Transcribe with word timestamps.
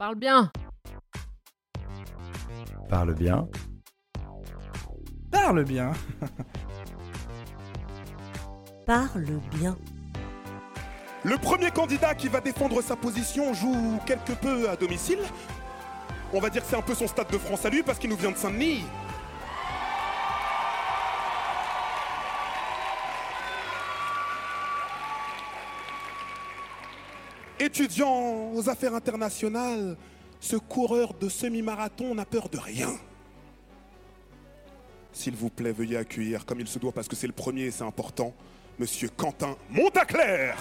Parle 0.00 0.14
bien 0.14 0.50
Parle 2.88 3.14
bien. 3.14 3.46
Parle 5.30 5.64
bien. 5.64 5.92
Parle 8.86 9.40
bien. 9.58 9.76
Le 11.22 11.36
premier 11.36 11.70
candidat 11.70 12.14
qui 12.14 12.28
va 12.28 12.40
défendre 12.40 12.80
sa 12.80 12.96
position 12.96 13.52
joue 13.52 13.98
quelque 14.06 14.32
peu 14.32 14.70
à 14.70 14.76
domicile. 14.76 15.18
On 16.32 16.40
va 16.40 16.48
dire 16.48 16.62
que 16.62 16.68
c'est 16.68 16.78
un 16.78 16.80
peu 16.80 16.94
son 16.94 17.06
stade 17.06 17.30
de 17.30 17.36
France 17.36 17.66
à 17.66 17.68
lui 17.68 17.82
parce 17.82 17.98
qu'il 17.98 18.08
nous 18.08 18.16
vient 18.16 18.30
de 18.30 18.38
Saint-Denis. 18.38 18.84
Étudiant 27.70 28.50
aux 28.52 28.68
affaires 28.68 28.96
internationales, 28.96 29.96
ce 30.40 30.56
coureur 30.56 31.14
de 31.14 31.28
semi-marathon 31.28 32.16
n'a 32.16 32.24
peur 32.24 32.48
de 32.48 32.58
rien. 32.58 32.90
S'il 35.12 35.36
vous 35.36 35.50
plaît, 35.50 35.70
veuillez 35.70 35.96
accueillir 35.96 36.44
comme 36.44 36.58
il 36.58 36.66
se 36.66 36.80
doit 36.80 36.90
parce 36.90 37.06
que 37.06 37.14
c'est 37.14 37.28
le 37.28 37.32
premier 37.32 37.66
et 37.66 37.70
c'est 37.70 37.84
important, 37.84 38.34
Monsieur 38.76 39.08
Quentin 39.16 39.56
Montaclair. 39.68 40.58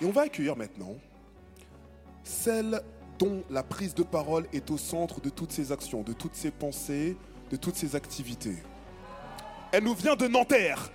Et 0.00 0.04
on 0.04 0.12
va 0.12 0.22
accueillir 0.22 0.56
maintenant 0.56 0.94
celle 2.22 2.82
dont 3.18 3.42
la 3.50 3.64
prise 3.64 3.96
de 3.96 4.04
parole 4.04 4.46
est 4.52 4.70
au 4.70 4.78
centre 4.78 5.20
de 5.20 5.28
toutes 5.28 5.50
ses 5.50 5.72
actions, 5.72 6.02
de 6.02 6.12
toutes 6.12 6.36
ses 6.36 6.52
pensées, 6.52 7.16
de 7.50 7.56
toutes 7.56 7.74
ses 7.74 7.96
activités. 7.96 8.58
Elle 9.72 9.82
nous 9.82 9.94
vient 9.94 10.14
de 10.14 10.28
Nanterre. 10.28 10.92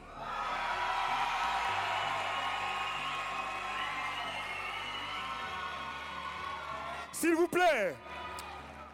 S'il 7.21 7.35
vous 7.35 7.47
plaît, 7.47 7.95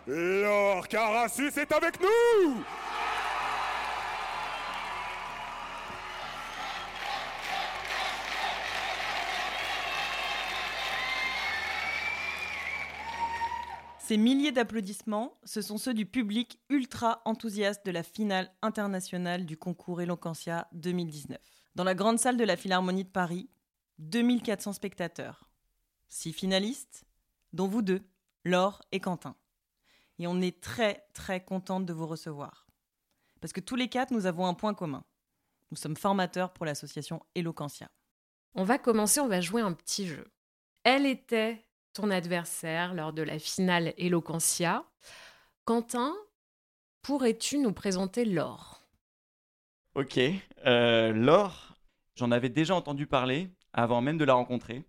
Laure 0.05 0.85
Carassus 0.89 1.57
est 1.57 1.71
avec 1.71 1.97
nous 2.01 2.61
Ces 13.99 14.17
milliers 14.17 14.51
d'applaudissements, 14.51 15.39
ce 15.45 15.61
sont 15.61 15.77
ceux 15.77 15.93
du 15.93 16.05
public 16.05 16.59
ultra 16.67 17.21
enthousiaste 17.23 17.85
de 17.85 17.91
la 17.91 18.03
finale 18.03 18.51
internationale 18.61 19.45
du 19.45 19.55
concours 19.55 20.01
Eloquentia 20.01 20.67
2019. 20.73 21.37
Dans 21.75 21.85
la 21.85 21.95
grande 21.95 22.19
salle 22.19 22.35
de 22.35 22.43
la 22.43 22.57
Philharmonie 22.57 23.05
de 23.05 23.09
Paris, 23.09 23.49
2400 23.99 24.73
spectateurs. 24.73 25.49
Six 26.09 26.33
finalistes, 26.33 27.05
dont 27.53 27.69
vous 27.69 27.81
deux, 27.81 28.01
Laure 28.47 28.81
et 28.91 28.99
Quentin. 28.99 29.35
Et 30.19 30.27
on 30.27 30.41
est 30.41 30.61
très 30.61 31.05
très 31.13 31.43
contente 31.43 31.85
de 31.85 31.93
vous 31.93 32.07
recevoir. 32.07 32.67
Parce 33.41 33.53
que 33.53 33.59
tous 33.59 33.75
les 33.75 33.89
quatre, 33.89 34.11
nous 34.11 34.25
avons 34.25 34.47
un 34.47 34.53
point 34.53 34.73
commun. 34.73 35.03
Nous 35.69 35.77
sommes 35.77 35.97
formateurs 35.97 36.53
pour 36.53 36.65
l'association 36.65 37.21
Eloquentia. 37.35 37.89
On 38.55 38.63
va 38.63 38.79
commencer, 38.79 39.19
on 39.19 39.27
va 39.27 39.41
jouer 39.41 39.61
un 39.61 39.73
petit 39.73 40.07
jeu. 40.07 40.31
Elle 40.83 41.05
était 41.05 41.67
ton 41.93 42.09
adversaire 42.09 42.93
lors 42.93 43.13
de 43.13 43.21
la 43.21 43.37
finale 43.37 43.93
Eloquentia. 43.97 44.85
Quentin, 45.65 46.15
pourrais-tu 47.01 47.59
nous 47.59 47.73
présenter 47.73 48.23
Laure? 48.23 48.81
Ok, 49.93 50.19
euh, 50.65 51.11
Laure, 51.11 51.75
j'en 52.15 52.31
avais 52.31 52.49
déjà 52.49 52.75
entendu 52.75 53.07
parler 53.07 53.49
avant 53.73 54.01
même 54.01 54.17
de 54.17 54.25
la 54.25 54.33
rencontrer, 54.33 54.83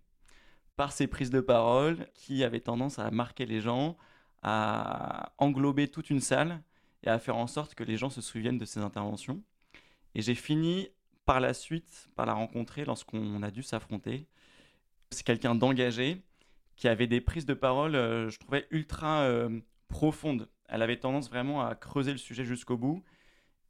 par 0.79 0.93
ses 0.93 1.07
prises 1.07 1.29
de 1.29 1.41
parole 1.41 2.07
qui 2.13 2.41
avaient 2.41 2.61
tendance 2.61 2.99
à 2.99 3.11
marquer 3.11 3.45
les 3.45 3.59
gens, 3.59 3.97
à 4.43 5.33
englober 5.37 5.89
toute 5.89 6.09
une 6.09 6.21
salle 6.21 6.61
et 7.03 7.09
à 7.09 7.19
faire 7.19 7.35
en 7.35 7.47
sorte 7.47 7.75
que 7.75 7.83
les 7.83 7.97
gens 7.97 8.09
se 8.09 8.21
souviennent 8.21 8.57
de 8.57 8.63
ses 8.63 8.79
interventions. 8.79 9.43
Et 10.15 10.21
j'ai 10.21 10.35
fini 10.35 10.87
par 11.25 11.41
la 11.41 11.53
suite 11.53 12.07
par 12.15 12.25
la 12.25 12.33
rencontrer 12.33 12.85
lorsqu'on 12.85 13.43
a 13.43 13.51
dû 13.51 13.61
s'affronter. 13.61 14.25
C'est 15.11 15.25
quelqu'un 15.25 15.53
d'engagé 15.53 16.23
qui 16.77 16.87
avait 16.87 17.07
des 17.07 17.19
prises 17.19 17.45
de 17.45 17.55
parole, 17.55 17.95
euh, 17.95 18.29
je 18.29 18.39
trouvais, 18.39 18.65
ultra 18.71 19.23
euh, 19.23 19.59
profondes. 19.89 20.47
Elle 20.69 20.81
avait 20.81 20.95
tendance 20.95 21.29
vraiment 21.29 21.61
à 21.61 21.75
creuser 21.75 22.13
le 22.13 22.17
sujet 22.17 22.45
jusqu'au 22.45 22.77
bout. 22.77 23.03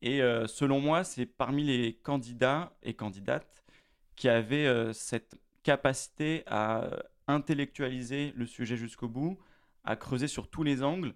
Et 0.03 0.21
euh, 0.21 0.45
selon 0.45 0.79
moi, 0.79 1.03
c'est 1.03 1.25
parmi 1.25 1.63
les 1.63 1.95
candidats 2.03 2.71
et 2.83 2.93
candidates 2.93 3.63
qui 4.15 4.29
avaient 4.29 4.93
cette 4.93 5.39
capacité 5.69 6.41
à 6.47 6.89
intellectualiser 7.27 8.33
le 8.35 8.47
sujet 8.47 8.75
jusqu'au 8.75 9.07
bout, 9.07 9.37
à 9.83 9.95
creuser 9.95 10.27
sur 10.27 10.49
tous 10.49 10.63
les 10.63 10.81
angles. 10.81 11.13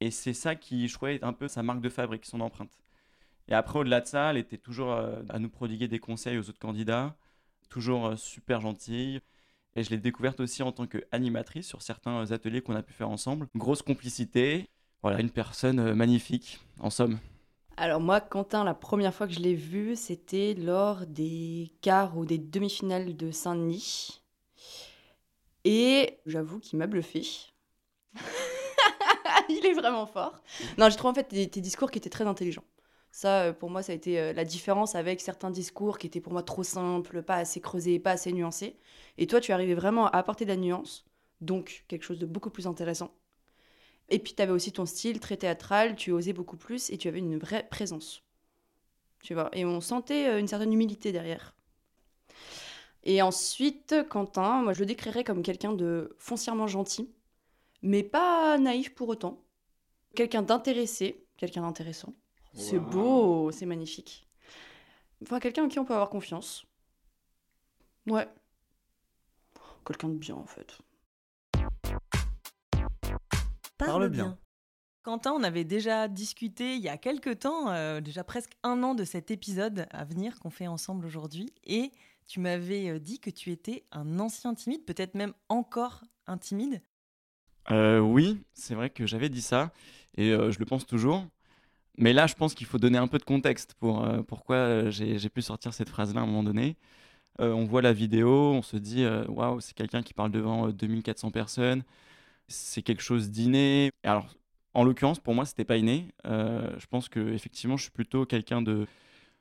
Et 0.00 0.10
c'est 0.10 0.34
ça 0.34 0.54
qui, 0.54 0.86
je 0.86 1.06
est 1.06 1.24
un 1.24 1.32
peu 1.32 1.48
sa 1.48 1.62
marque 1.62 1.80
de 1.80 1.88
fabrique, 1.88 2.26
son 2.26 2.42
empreinte. 2.42 2.78
Et 3.48 3.54
après, 3.54 3.78
au-delà 3.78 4.02
de 4.02 4.06
ça, 4.06 4.30
elle 4.30 4.36
était 4.36 4.58
toujours 4.58 4.92
à 4.92 5.38
nous 5.38 5.48
prodiguer 5.48 5.88
des 5.88 5.98
conseils 5.98 6.36
aux 6.36 6.46
autres 6.50 6.58
candidats, 6.58 7.16
toujours 7.70 8.18
super 8.18 8.60
gentille. 8.60 9.22
Et 9.76 9.82
je 9.82 9.88
l'ai 9.88 9.98
découverte 9.98 10.40
aussi 10.40 10.62
en 10.62 10.72
tant 10.72 10.86
qu'animatrice 10.86 11.66
sur 11.66 11.80
certains 11.80 12.32
ateliers 12.32 12.60
qu'on 12.60 12.76
a 12.76 12.82
pu 12.82 12.92
faire 12.92 13.08
ensemble. 13.08 13.48
Grosse 13.56 13.80
complicité. 13.80 14.68
Voilà, 15.00 15.20
une 15.20 15.30
personne 15.30 15.78
euh, 15.78 15.94
magnifique, 15.94 16.60
en 16.80 16.90
somme. 16.90 17.18
Alors 17.80 17.98
moi, 17.98 18.20
Quentin, 18.20 18.62
la 18.62 18.74
première 18.74 19.14
fois 19.14 19.26
que 19.26 19.32
je 19.32 19.40
l'ai 19.40 19.54
vu, 19.54 19.96
c'était 19.96 20.52
lors 20.52 21.06
des 21.06 21.72
quarts 21.80 22.18
ou 22.18 22.26
des 22.26 22.36
demi-finales 22.36 23.16
de 23.16 23.30
Saint-Denis. 23.30 24.20
Et 25.64 26.18
j'avoue 26.26 26.58
qu'il 26.58 26.78
m'a 26.78 26.86
bluffé. 26.86 27.26
Il 29.48 29.64
est 29.64 29.72
vraiment 29.72 30.04
fort. 30.04 30.42
Non, 30.76 30.90
j'ai 30.90 30.96
trouvé 30.96 31.12
en 31.12 31.14
fait 31.14 31.48
tes 31.48 31.60
discours 31.62 31.90
qui 31.90 31.96
étaient 31.96 32.10
très 32.10 32.26
intelligents. 32.26 32.64
Ça, 33.12 33.44
euh, 33.44 33.52
pour 33.54 33.70
moi, 33.70 33.82
ça 33.82 33.92
a 33.92 33.94
été 33.94 34.20
euh, 34.20 34.34
la 34.34 34.44
différence 34.44 34.94
avec 34.94 35.22
certains 35.22 35.50
discours 35.50 35.96
qui 35.96 36.06
étaient 36.06 36.20
pour 36.20 36.34
moi 36.34 36.42
trop 36.42 36.62
simples, 36.62 37.22
pas 37.22 37.36
assez 37.36 37.62
creusés, 37.62 37.98
pas 37.98 38.10
assez 38.10 38.30
nuancés. 38.34 38.76
Et 39.16 39.26
toi, 39.26 39.40
tu 39.40 39.52
arrivais 39.52 39.74
vraiment 39.74 40.06
à 40.08 40.18
apporter 40.18 40.44
de 40.44 40.50
la 40.50 40.56
nuance, 40.56 41.06
donc 41.40 41.86
quelque 41.88 42.04
chose 42.04 42.18
de 42.18 42.26
beaucoup 42.26 42.50
plus 42.50 42.66
intéressant. 42.66 43.10
Et 44.10 44.18
puis, 44.18 44.34
tu 44.34 44.42
avais 44.42 44.52
aussi 44.52 44.72
ton 44.72 44.86
style 44.86 45.20
très 45.20 45.36
théâtral, 45.36 45.96
tu 45.96 46.10
osais 46.12 46.32
beaucoup 46.32 46.56
plus 46.56 46.90
et 46.90 46.98
tu 46.98 47.08
avais 47.08 47.20
une 47.20 47.38
vraie 47.38 47.66
présence. 47.68 48.22
Tu 49.22 49.34
vois, 49.34 49.50
et 49.52 49.64
on 49.64 49.80
sentait 49.80 50.28
euh, 50.28 50.38
une 50.38 50.48
certaine 50.48 50.72
humilité 50.72 51.12
derrière. 51.12 51.54
Et 53.02 53.22
ensuite, 53.22 53.94
Quentin, 54.08 54.62
moi 54.62 54.72
je 54.72 54.80
le 54.80 54.86
décrirais 54.86 55.24
comme 55.24 55.42
quelqu'un 55.42 55.72
de 55.72 56.14
foncièrement 56.18 56.66
gentil, 56.66 57.10
mais 57.82 58.02
pas 58.02 58.58
naïf 58.58 58.94
pour 58.94 59.08
autant. 59.08 59.42
Quelqu'un 60.14 60.42
d'intéressé, 60.42 61.26
quelqu'un 61.36 61.62
d'intéressant. 61.62 62.14
C'est 62.54 62.80
beau, 62.80 63.52
c'est 63.52 63.66
magnifique. 63.66 64.28
Enfin, 65.22 65.38
quelqu'un 65.38 65.64
en 65.64 65.68
qui 65.68 65.78
on 65.78 65.84
peut 65.84 65.94
avoir 65.94 66.10
confiance. 66.10 66.66
Ouais. 68.06 68.28
Quelqu'un 69.86 70.08
de 70.08 70.14
bien, 70.14 70.34
en 70.34 70.46
fait. 70.46 70.78
Parle, 73.86 74.08
bien. 74.08 74.38
Quentin, 75.02 75.32
on 75.32 75.42
avait 75.42 75.64
déjà 75.64 76.08
discuté 76.08 76.74
il 76.74 76.82
y 76.82 76.88
a 76.88 76.98
quelques 76.98 77.40
temps, 77.40 77.70
euh, 77.70 78.02
déjà 78.02 78.22
presque 78.22 78.52
un 78.62 78.82
an 78.82 78.94
de 78.94 79.04
cet 79.04 79.30
épisode 79.30 79.86
à 79.90 80.04
venir 80.04 80.38
qu'on 80.38 80.50
fait 80.50 80.66
ensemble 80.66 81.06
aujourd'hui. 81.06 81.50
Et 81.64 81.90
tu 82.26 82.38
m'avais 82.40 82.90
euh, 82.90 82.98
dit 82.98 83.18
que 83.18 83.30
tu 83.30 83.50
étais 83.50 83.84
un 83.92 84.18
ancien 84.18 84.54
timide, 84.54 84.84
peut-être 84.84 85.14
même 85.14 85.32
encore 85.48 86.02
un 86.26 86.36
timide. 86.36 86.82
Euh, 87.70 87.98
oui, 87.98 88.42
c'est 88.52 88.74
vrai 88.74 88.90
que 88.90 89.06
j'avais 89.06 89.30
dit 89.30 89.40
ça. 89.40 89.72
Et 90.16 90.30
je 90.32 90.58
le 90.58 90.64
pense 90.66 90.86
toujours. 90.86 91.24
Mais 91.96 92.12
là, 92.12 92.26
je 92.26 92.34
pense 92.34 92.52
qu'il 92.52 92.66
faut 92.66 92.78
donner 92.78 92.98
un 92.98 93.06
peu 93.06 93.18
de 93.18 93.24
contexte 93.24 93.74
pour 93.74 94.04
pourquoi 94.26 94.90
j'ai 94.90 95.28
pu 95.28 95.40
sortir 95.40 95.72
cette 95.72 95.88
phrase-là 95.88 96.20
à 96.20 96.24
un 96.24 96.26
moment 96.26 96.42
donné. 96.42 96.76
On 97.38 97.64
voit 97.64 97.80
la 97.80 97.92
vidéo, 97.92 98.28
on 98.28 98.62
se 98.62 98.76
dit 98.76 99.06
waouh, 99.28 99.60
c'est 99.60 99.74
quelqu'un 99.74 100.02
qui 100.02 100.12
parle 100.12 100.32
devant 100.32 100.68
2400 100.68 101.30
personnes, 101.30 101.84
c'est 102.50 102.82
quelque 102.82 103.02
chose 103.02 103.30
d'inné. 103.30 103.90
Alors, 104.02 104.26
en 104.74 104.84
l'occurrence, 104.84 105.18
pour 105.18 105.34
moi, 105.34 105.44
c'était 105.46 105.64
pas 105.64 105.76
inné. 105.76 106.08
je 106.24 106.86
pense 106.86 107.08
que 107.08 107.32
effectivement, 107.32 107.76
je 107.76 107.82
suis 107.84 107.90
plutôt 107.90 108.26
quelqu'un 108.26 108.62
de 108.62 108.86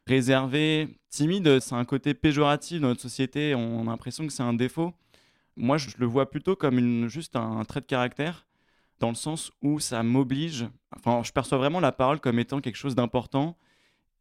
réservé, 0.07 0.97
timide. 1.09 1.59
C'est 1.59 1.75
un 1.75 1.85
côté 1.85 2.13
péjoratif 2.13 2.81
dans 2.81 2.87
notre 2.87 3.01
société. 3.01 3.53
On 3.55 3.81
a 3.81 3.91
l'impression 3.91 4.25
que 4.25 4.33
c'est 4.33 4.43
un 4.43 4.53
défaut. 4.53 4.93
Moi, 5.55 5.77
je 5.77 5.89
le 5.97 6.05
vois 6.05 6.29
plutôt 6.29 6.55
comme 6.55 6.79
une, 6.79 7.07
juste 7.09 7.35
un 7.35 7.63
trait 7.65 7.81
de 7.81 7.85
caractère 7.85 8.47
dans 8.99 9.09
le 9.09 9.15
sens 9.15 9.51
où 9.61 9.79
ça 9.79 10.03
m'oblige, 10.03 10.67
enfin 10.95 11.23
je 11.23 11.31
perçois 11.31 11.57
vraiment 11.57 11.79
la 11.79 11.91
parole 11.91 12.19
comme 12.19 12.39
étant 12.39 12.61
quelque 12.61 12.75
chose 12.75 12.95
d'important. 12.95 13.57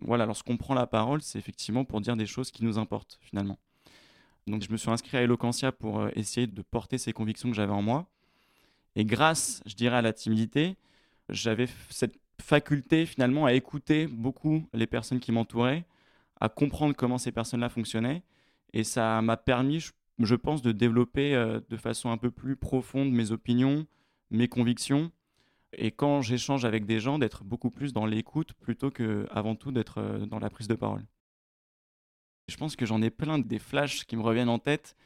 Voilà, 0.01 0.27
lorsqu'on 0.27 0.57
prend 0.57 0.75
la 0.75 0.87
parole, 0.87 1.21
c'est 1.23 1.39
effectivement 1.39 1.85
pour 1.85 2.01
dire 2.01 2.17
des 2.17 2.27
choses 2.27 2.51
qui 2.51 2.65
nous 2.65 2.79
importent 2.79 3.19
finalement. 3.21 3.59
Donc 4.47 4.63
je 4.63 4.71
me 4.71 4.77
suis 4.77 4.91
inscrit 4.91 5.17
à 5.17 5.23
Eloquentia 5.23 5.73
pour 5.73 6.01
euh, 6.01 6.11
essayer 6.15 6.47
de 6.47 6.63
porter 6.63 6.97
ces 6.99 7.13
convictions 7.13 7.51
que 7.51 7.57
j'avais 7.57 7.73
en 7.73 7.83
moi. 7.83 8.07
Et 8.99 9.05
grâce, 9.05 9.63
je 9.65 9.77
dirais, 9.77 9.97
à 9.97 10.03
la 10.03 10.13
timidité, 10.13 10.77
j'avais 11.29 11.69
cette 11.89 12.19
faculté 12.43 13.07
finalement 13.07 13.47
à 13.47 13.53
écouter 13.53 14.09
beaucoup 14.09 14.67
les 14.75 14.89
personnes 14.89 15.21
qui 15.21 15.31
m'entouraient, 15.31 15.85
à 16.41 16.49
comprendre 16.49 16.97
comment 16.97 17.17
ces 17.17 17.31
personnes-là 17.31 17.69
fonctionnaient. 17.69 18.25
Et 18.73 18.83
ça 18.83 19.23
m'a 19.23 19.37
permis, 19.37 19.79
je 20.19 20.35
pense, 20.35 20.63
de 20.63 20.73
développer 20.73 21.37
euh, 21.37 21.61
de 21.69 21.77
façon 21.77 22.11
un 22.11 22.17
peu 22.17 22.33
plus 22.33 22.57
profonde 22.57 23.13
mes 23.13 23.31
opinions, 23.31 23.87
mes 24.33 24.49
convictions. 24.49 25.13
Et 25.73 25.93
quand 25.93 26.21
j'échange 26.21 26.65
avec 26.65 26.85
des 26.85 26.99
gens, 26.99 27.21
d'être 27.21 27.45
beaucoup 27.45 27.71
plus 27.71 27.93
dans 27.93 28.05
l'écoute 28.05 28.53
plutôt 28.55 28.91
que, 28.91 29.29
avant 29.31 29.55
tout, 29.55 29.71
d'être 29.71 29.99
euh, 29.99 30.27
dans 30.27 30.41
la 30.41 30.51
prise 30.51 30.67
de 30.67 30.75
parole. 30.75 31.07
Je 32.49 32.57
pense 32.57 32.75
que 32.75 32.85
j'en 32.85 33.01
ai 33.01 33.11
plein 33.11 33.39
des 33.39 33.61
flashs 33.61 34.07
qui 34.07 34.17
me 34.17 34.23
reviennent 34.23 34.49
en 34.49 34.59
tête, 34.59 34.97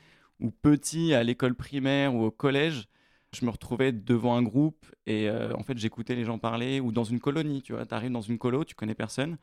où 0.40 0.50
petit, 0.50 1.12
à 1.12 1.22
l'école 1.22 1.54
primaire 1.54 2.14
ou 2.14 2.24
au 2.24 2.30
collège, 2.30 2.88
je 3.34 3.44
me 3.44 3.50
retrouvais 3.50 3.92
devant 3.92 4.36
un 4.36 4.42
groupe 4.42 4.86
et 5.06 5.28
euh, 5.28 5.54
en 5.54 5.62
fait 5.62 5.78
j'écoutais 5.78 6.14
les 6.14 6.24
gens 6.24 6.38
parler, 6.38 6.80
ou 6.80 6.92
dans 6.92 7.04
une 7.04 7.20
colonie, 7.20 7.62
tu 7.62 7.72
vois, 7.72 7.86
tu 7.86 7.94
arrives 7.94 8.12
dans 8.12 8.20
une 8.20 8.38
colo, 8.38 8.64
tu 8.64 8.74
connais 8.74 8.94
personne. 8.94 9.36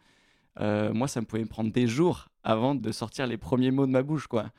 moi, 0.59 1.07
ça 1.07 1.21
me 1.21 1.25
pouvait 1.25 1.43
me 1.43 1.47
prendre 1.47 1.71
des 1.71 1.87
jours 1.87 2.27
avant 2.43 2.75
de 2.75 2.91
sortir 2.91 3.27
les 3.27 3.37
premiers 3.37 3.71
mots 3.71 3.85
de 3.85 3.91
ma 3.91 4.03
bouche, 4.03 4.27
quoi. 4.27 4.51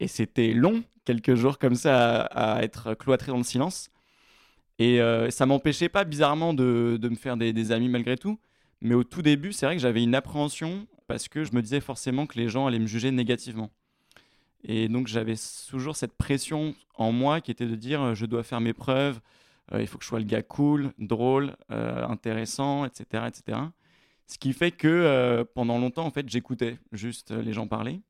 Et 0.00 0.08
c'était 0.08 0.52
long, 0.52 0.82
quelques 1.04 1.34
jours 1.34 1.58
comme 1.58 1.74
ça, 1.74 2.22
à, 2.22 2.62
être 2.62 2.94
cloîtré 2.94 3.32
dans 3.32 3.38
le 3.38 3.44
silence. 3.44 3.88
Et 4.78 5.00
euh, 5.00 5.30
ça 5.30 5.46
m'empêchait 5.46 5.88
pas, 5.88 6.04
bizarrement, 6.04 6.52
de, 6.52 6.98
de 7.00 7.08
me 7.08 7.16
faire 7.16 7.36
des, 7.36 7.52
des, 7.52 7.72
amis 7.72 7.88
malgré 7.88 8.16
tout. 8.16 8.38
Mais 8.82 8.94
au 8.94 9.04
tout 9.04 9.22
début, 9.22 9.52
c'est 9.52 9.64
vrai 9.64 9.76
que 9.76 9.82
j'avais 9.82 10.02
une 10.02 10.14
appréhension 10.14 10.86
parce 11.06 11.28
que 11.28 11.44
je 11.44 11.54
me 11.54 11.62
disais 11.62 11.80
forcément 11.80 12.26
que 12.26 12.38
les 12.38 12.48
gens 12.48 12.66
allaient 12.66 12.78
me 12.78 12.86
juger 12.86 13.10
négativement. 13.10 13.70
Et 14.66 14.88
donc 14.88 15.06
j'avais 15.06 15.36
toujours 15.70 15.96
cette 15.96 16.12
pression 16.12 16.74
en 16.96 17.12
moi 17.12 17.40
qui 17.40 17.50
était 17.50 17.66
de 17.66 17.76
dire 17.76 18.02
euh, 18.02 18.14
je 18.14 18.26
dois 18.26 18.42
faire 18.42 18.60
mes 18.60 18.72
preuves, 18.72 19.20
euh, 19.72 19.80
il 19.80 19.86
faut 19.86 19.96
que 19.96 20.04
je 20.04 20.08
sois 20.08 20.18
le 20.18 20.24
gars 20.24 20.42
cool, 20.42 20.92
drôle, 20.98 21.56
intéressant, 21.70 22.84
etc., 22.84 23.24
etc. 23.28 23.58
Ce 24.26 24.38
qui 24.38 24.52
fait 24.52 24.72
que 24.72 25.46
pendant 25.54 25.78
longtemps, 25.78 26.04
en 26.04 26.10
fait, 26.10 26.28
j'écoutais 26.28 26.78
juste 26.92 27.30
les 27.30 27.52
gens 27.52 27.68
parler 27.68 28.00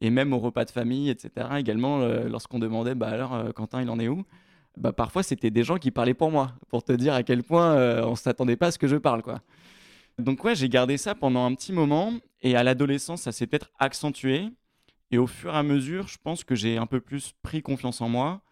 et 0.00 0.10
même 0.10 0.32
au 0.32 0.38
repas 0.38 0.64
de 0.64 0.70
famille, 0.70 1.10
etc. 1.10 1.48
Également, 1.58 2.00
euh, 2.00 2.28
lorsqu'on 2.28 2.58
demandait, 2.58 2.94
bah 2.94 3.08
alors, 3.08 3.34
euh, 3.34 3.52
Quentin, 3.52 3.82
il 3.82 3.90
en 3.90 3.98
est 3.98 4.08
où? 4.08 4.24
Bah, 4.76 4.92
Parfois, 4.92 5.22
c'était 5.22 5.50
des 5.50 5.62
gens 5.62 5.76
qui 5.76 5.90
parlaient 5.90 6.14
pour 6.14 6.30
moi, 6.30 6.52
pour 6.68 6.82
te 6.82 6.92
dire 6.92 7.14
à 7.14 7.22
quel 7.22 7.42
point 7.42 7.74
euh, 7.74 8.04
on 8.04 8.12
ne 8.12 8.16
s'attendait 8.16 8.56
pas 8.56 8.68
à 8.68 8.70
ce 8.70 8.78
que 8.78 8.88
je 8.88 8.96
parle, 8.96 9.22
quoi. 9.22 9.40
Donc 10.18 10.44
ouais, 10.44 10.54
j'ai 10.54 10.68
gardé 10.68 10.96
ça 10.96 11.14
pendant 11.14 11.44
un 11.44 11.54
petit 11.54 11.72
moment, 11.72 12.12
et 12.40 12.54
à 12.54 12.62
l'adolescence, 12.62 13.22
ça 13.22 13.32
s'est 13.32 13.46
peut-être 13.46 13.70
accentué, 13.78 14.48
et 15.10 15.18
au 15.18 15.26
fur 15.26 15.54
et 15.54 15.56
à 15.56 15.62
mesure, 15.62 16.08
je 16.08 16.18
pense 16.22 16.44
que 16.44 16.54
j'ai 16.54 16.76
un 16.78 16.86
peu 16.86 17.00
plus 17.00 17.34
pris 17.42 17.62
confiance 17.62 18.00
en 18.00 18.08
moi, 18.08 18.42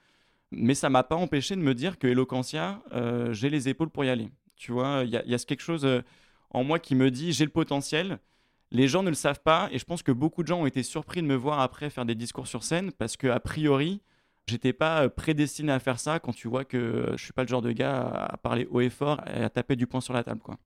mais 0.51 0.75
ça 0.75 0.91
m'a 0.91 1.03
pas 1.03 1.17
empêché 1.17 1.57
de 1.57 1.61
me 1.61 1.75
dire 1.75 1.99
que 1.99 2.07
Eloquentia, 2.07 2.83
j'ai 3.31 3.51
les 3.51 3.69
épaules 3.69 3.91
pour 3.91 4.05
y 4.05 4.11
aller. 4.11 4.31
Tu 4.57 4.71
vois, 4.71 5.03
il 5.05 5.09
y, 5.09 5.31
y, 5.31 5.35
a 5.35 5.39
quelque 5.39 5.63
chose 5.63 5.89
en 6.51 6.63
moi 6.63 6.79
qui 6.79 6.95
me 6.95 7.11
dit, 7.11 7.33
j'ai 7.33 7.45
le 7.45 7.51
potentiel, 7.51 8.21
les 8.73 8.89
gens 8.89 9.03
ne 9.03 9.11
le 9.11 9.15
savent 9.15 9.43
pas 9.43 9.69
et 9.71 9.79
je 9.79 9.85
pense 9.85 10.03
que 10.03 10.13
beaucoup 10.13 10.43
de 10.43 10.49
gens 10.49 10.61
ont 10.61 10.67
été 10.67 10.83
surpris 10.83 11.23
de 11.23 11.27
me 11.27 11.35
voir 11.35 11.61
après 11.61 11.91
faire 11.91 12.07
des 12.07 12.15
discours 12.15 12.47
sur 12.47 12.65
scène 12.65 12.91
parce 12.91 13.17
que 13.17 13.27
a 13.29 13.39
priori, 13.39 14.03
j'étais 14.47 14.73
pas 14.73 15.05
euh, 15.05 15.09
prédestiné 15.09 15.73
à 15.73 15.79
faire 15.79 16.01
ça 16.01 16.19
quand 16.19 16.33
tu 16.33 16.49
vois 16.49 16.65
que 16.65 17.13
je 17.13 17.23
suis 17.23 17.35
pas 17.35 17.43
le 17.43 17.49
genre 17.49 17.63
de 17.63 17.73
gars 17.73 18.01
à 18.01 18.37
parler 18.39 18.67
haut 18.71 18.81
et 18.81 18.91
fort 18.91 19.21
et 19.27 19.43
à 19.43 19.51
taper 19.51 19.77
du 19.77 19.87
poing 19.87 20.01
sur 20.01 20.15
la 20.15 20.25
table 20.25 20.41
quoi. 20.41 20.57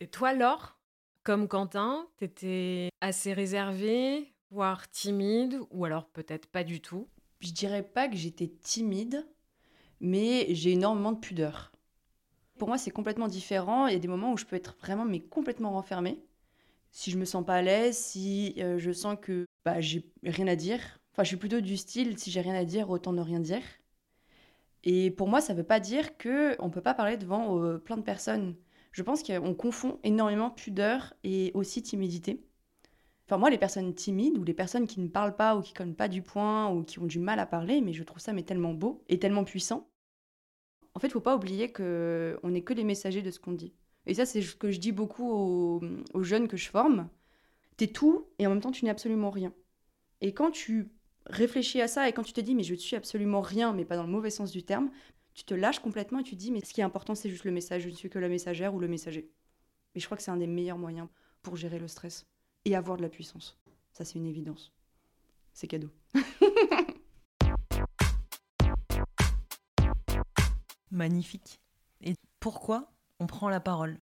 Et 0.00 0.08
toi 0.08 0.34
Laure, 0.34 0.76
comme 1.22 1.46
Quentin, 1.46 2.08
tu 2.18 2.24
étais 2.24 2.88
assez 3.00 3.32
réservé, 3.32 4.31
voire 4.52 4.90
timide 4.90 5.58
ou 5.70 5.86
alors 5.86 6.06
peut-être 6.06 6.46
pas 6.46 6.62
du 6.62 6.80
tout 6.80 7.08
Je 7.40 7.52
dirais 7.52 7.82
pas 7.82 8.06
que 8.08 8.16
j'étais 8.16 8.48
timide, 8.48 9.26
mais 10.00 10.46
j'ai 10.54 10.72
énormément 10.72 11.12
de 11.12 11.18
pudeur. 11.18 11.72
Pour 12.58 12.68
moi, 12.68 12.76
c'est 12.76 12.90
complètement 12.90 13.28
différent. 13.28 13.86
Il 13.86 13.94
y 13.94 13.96
a 13.96 13.98
des 13.98 14.08
moments 14.08 14.32
où 14.32 14.36
je 14.36 14.44
peux 14.44 14.56
être 14.56 14.76
vraiment 14.78 15.06
mais 15.06 15.20
complètement 15.20 15.72
renfermée 15.72 16.22
si 16.90 17.10
je 17.10 17.16
me 17.18 17.24
sens 17.24 17.44
pas 17.46 17.54
à 17.56 17.62
l'aise, 17.62 17.96
si 17.96 18.54
euh, 18.58 18.78
je 18.78 18.92
sens 18.92 19.16
que 19.20 19.46
bah, 19.64 19.80
j'ai 19.80 20.04
rien 20.22 20.46
à 20.46 20.56
dire. 20.56 20.80
Enfin, 21.12 21.22
je 21.22 21.28
suis 21.28 21.38
plutôt 21.38 21.62
du 21.62 21.78
style, 21.78 22.18
si 22.18 22.30
j'ai 22.30 22.42
rien 22.42 22.54
à 22.54 22.64
dire, 22.64 22.90
autant 22.90 23.14
ne 23.14 23.22
rien 23.22 23.40
dire. 23.40 23.62
Et 24.84 25.10
pour 25.10 25.28
moi, 25.28 25.40
ça 25.40 25.54
veut 25.54 25.64
pas 25.64 25.80
dire 25.80 26.18
que 26.18 26.56
on 26.58 26.68
peut 26.68 26.82
pas 26.82 26.92
parler 26.92 27.16
devant 27.16 27.58
euh, 27.58 27.78
plein 27.78 27.96
de 27.96 28.02
personnes. 28.02 28.56
Je 28.92 29.02
pense 29.02 29.22
qu'on 29.22 29.54
confond 29.54 29.98
énormément 30.04 30.50
pudeur 30.50 31.14
et 31.24 31.52
aussi 31.54 31.82
timidité. 31.82 32.44
Enfin, 33.32 33.40
moi, 33.40 33.48
les 33.48 33.56
personnes 33.56 33.94
timides 33.94 34.36
ou 34.36 34.44
les 34.44 34.52
personnes 34.52 34.86
qui 34.86 35.00
ne 35.00 35.08
parlent 35.08 35.34
pas 35.34 35.56
ou 35.56 35.62
qui 35.62 35.72
connaissent 35.72 35.96
pas 35.96 36.08
du 36.08 36.20
point 36.20 36.68
ou 36.68 36.82
qui 36.82 36.98
ont 36.98 37.06
du 37.06 37.18
mal 37.18 37.38
à 37.38 37.46
parler, 37.46 37.80
mais 37.80 37.94
je 37.94 38.02
trouve 38.02 38.20
ça 38.20 38.34
mais 38.34 38.42
tellement 38.42 38.74
beau 38.74 39.02
et 39.08 39.18
tellement 39.18 39.44
puissant. 39.44 39.88
En 40.92 41.00
fait, 41.00 41.06
il 41.06 41.12
faut 41.12 41.20
pas 41.20 41.34
oublier 41.34 41.72
que 41.72 42.38
on 42.42 42.50
n'est 42.50 42.60
que 42.60 42.74
les 42.74 42.84
messagers 42.84 43.22
de 43.22 43.30
ce 43.30 43.40
qu'on 43.40 43.52
dit. 43.52 43.72
Et 44.04 44.12
ça, 44.12 44.26
c'est 44.26 44.42
ce 44.42 44.54
que 44.54 44.70
je 44.70 44.78
dis 44.78 44.92
beaucoup 44.92 45.30
aux, 46.12 46.22
jeunes 46.22 46.46
que 46.46 46.58
je 46.58 46.68
forme. 46.68 47.08
T'es 47.78 47.86
tout 47.86 48.26
et 48.38 48.46
en 48.46 48.50
même 48.50 48.60
temps, 48.60 48.70
tu 48.70 48.84
n'es 48.84 48.90
absolument 48.90 49.30
rien. 49.30 49.54
Et 50.20 50.34
quand 50.34 50.50
tu 50.50 50.90
réfléchis 51.24 51.80
à 51.80 51.88
ça 51.88 52.10
et 52.10 52.12
quand 52.12 52.24
tu 52.24 52.34
te 52.34 52.40
dis, 52.42 52.54
mais 52.54 52.64
je 52.64 52.74
ne 52.74 52.78
suis 52.78 52.96
absolument 52.96 53.40
rien, 53.40 53.72
mais 53.72 53.86
pas 53.86 53.96
dans 53.96 54.04
le 54.04 54.12
mauvais 54.12 54.28
sens 54.28 54.50
du 54.50 54.62
terme, 54.62 54.90
tu 55.32 55.44
te 55.44 55.54
lâches 55.54 55.78
complètement 55.78 56.18
et 56.18 56.22
tu 56.22 56.32
te 56.32 56.40
dis, 56.40 56.50
mais 56.52 56.60
ce 56.60 56.74
qui 56.74 56.82
est 56.82 56.84
important, 56.84 57.14
c'est 57.14 57.30
juste 57.30 57.44
le 57.44 57.50
message. 57.50 57.84
Je 57.84 57.88
ne 57.88 57.94
suis 57.94 58.10
que 58.10 58.18
la 58.18 58.28
messagère 58.28 58.74
ou 58.74 58.78
le 58.78 58.88
messager. 58.88 59.30
Mais 59.94 60.02
je 60.02 60.04
crois 60.04 60.18
que 60.18 60.22
c'est 60.22 60.30
un 60.30 60.36
des 60.36 60.46
meilleurs 60.46 60.76
moyens 60.76 61.08
pour 61.40 61.56
gérer 61.56 61.78
le 61.78 61.88
stress 61.88 62.26
et 62.64 62.76
avoir 62.76 62.96
de 62.96 63.02
la 63.02 63.08
puissance. 63.08 63.58
Ça, 63.92 64.04
c'est 64.04 64.18
une 64.18 64.26
évidence. 64.26 64.72
C'est 65.52 65.66
cadeau. 65.66 65.90
Magnifique. 70.90 71.60
Et 72.00 72.14
pourquoi 72.40 72.92
on 73.18 73.26
prend 73.26 73.48
la 73.48 73.60
parole? 73.60 73.98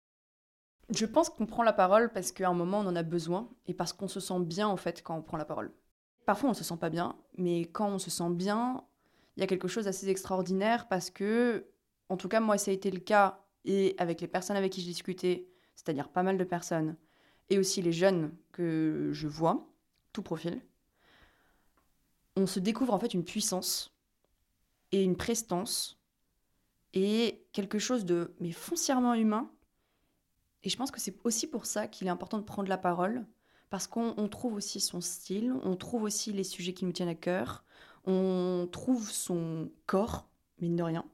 Je 0.90 1.04
pense 1.04 1.28
qu'on 1.28 1.44
prend 1.46 1.62
la 1.62 1.74
parole 1.74 2.10
parce 2.12 2.32
qu'à 2.32 2.48
un 2.48 2.54
moment 2.54 2.80
on 2.80 2.86
en 2.86 2.96
a 2.96 3.02
besoin 3.02 3.50
et 3.66 3.74
parce 3.74 3.92
qu'on 3.92 4.08
se 4.08 4.20
sent 4.20 4.40
bien 4.40 4.66
en 4.68 4.78
fait 4.78 5.02
quand 5.02 5.16
on 5.16 5.22
prend 5.22 5.36
la 5.36 5.44
parole. 5.44 5.70
Parfois 6.24 6.48
on 6.48 6.54
se 6.54 6.64
sent 6.64 6.78
pas 6.78 6.88
bien, 6.88 7.14
mais 7.36 7.66
quand 7.66 7.88
on 7.88 7.98
se 7.98 8.10
sent 8.10 8.30
bien, 8.30 8.82
il 9.36 9.40
y 9.40 9.42
a 9.42 9.46
quelque 9.46 9.68
chose 9.68 9.84
d'assez 9.84 10.08
extraordinaire 10.08 10.88
parce 10.88 11.10
que, 11.10 11.66
en 12.08 12.16
tout 12.16 12.28
cas 12.28 12.40
moi 12.40 12.56
ça 12.56 12.70
a 12.70 12.74
été 12.74 12.90
le 12.90 13.00
cas 13.00 13.44
et 13.66 13.94
avec 13.98 14.22
les 14.22 14.28
personnes 14.28 14.56
avec 14.56 14.72
qui 14.72 14.80
je 14.80 14.86
discutais, 14.86 15.46
c'est-à-dire 15.74 16.08
pas 16.08 16.22
mal 16.22 16.38
de 16.38 16.44
personnes, 16.44 16.96
et 17.50 17.58
aussi 17.58 17.82
les 17.82 17.92
jeunes 17.92 18.32
que 18.52 19.10
je 19.12 19.28
vois, 19.28 19.68
tout 20.12 20.22
profil, 20.22 20.60
on 22.36 22.46
se 22.46 22.60
découvre 22.60 22.94
en 22.94 22.98
fait 22.98 23.14
une 23.14 23.24
puissance 23.24 23.94
et 24.92 25.02
une 25.02 25.16
prestance 25.16 25.98
et 26.94 27.44
quelque 27.52 27.78
chose 27.78 28.04
de 28.04 28.34
mais 28.40 28.52
foncièrement 28.52 29.14
humain. 29.14 29.50
Et 30.62 30.70
je 30.70 30.76
pense 30.76 30.90
que 30.90 31.00
c'est 31.00 31.16
aussi 31.24 31.46
pour 31.46 31.66
ça 31.66 31.86
qu'il 31.86 32.06
est 32.06 32.10
important 32.10 32.38
de 32.38 32.44
prendre 32.44 32.68
la 32.68 32.78
parole, 32.78 33.26
parce 33.70 33.86
qu'on 33.86 34.28
trouve 34.28 34.54
aussi 34.54 34.80
son 34.80 35.00
style, 35.00 35.52
on 35.62 35.76
trouve 35.76 36.02
aussi 36.04 36.32
les 36.32 36.44
sujets 36.44 36.72
qui 36.72 36.84
nous 36.84 36.92
tiennent 36.92 37.08
à 37.08 37.14
cœur, 37.14 37.64
on 38.04 38.68
trouve 38.70 39.10
son 39.10 39.70
corps, 39.86 40.28
mine 40.60 40.76
de 40.76 40.82
rien. 40.82 41.04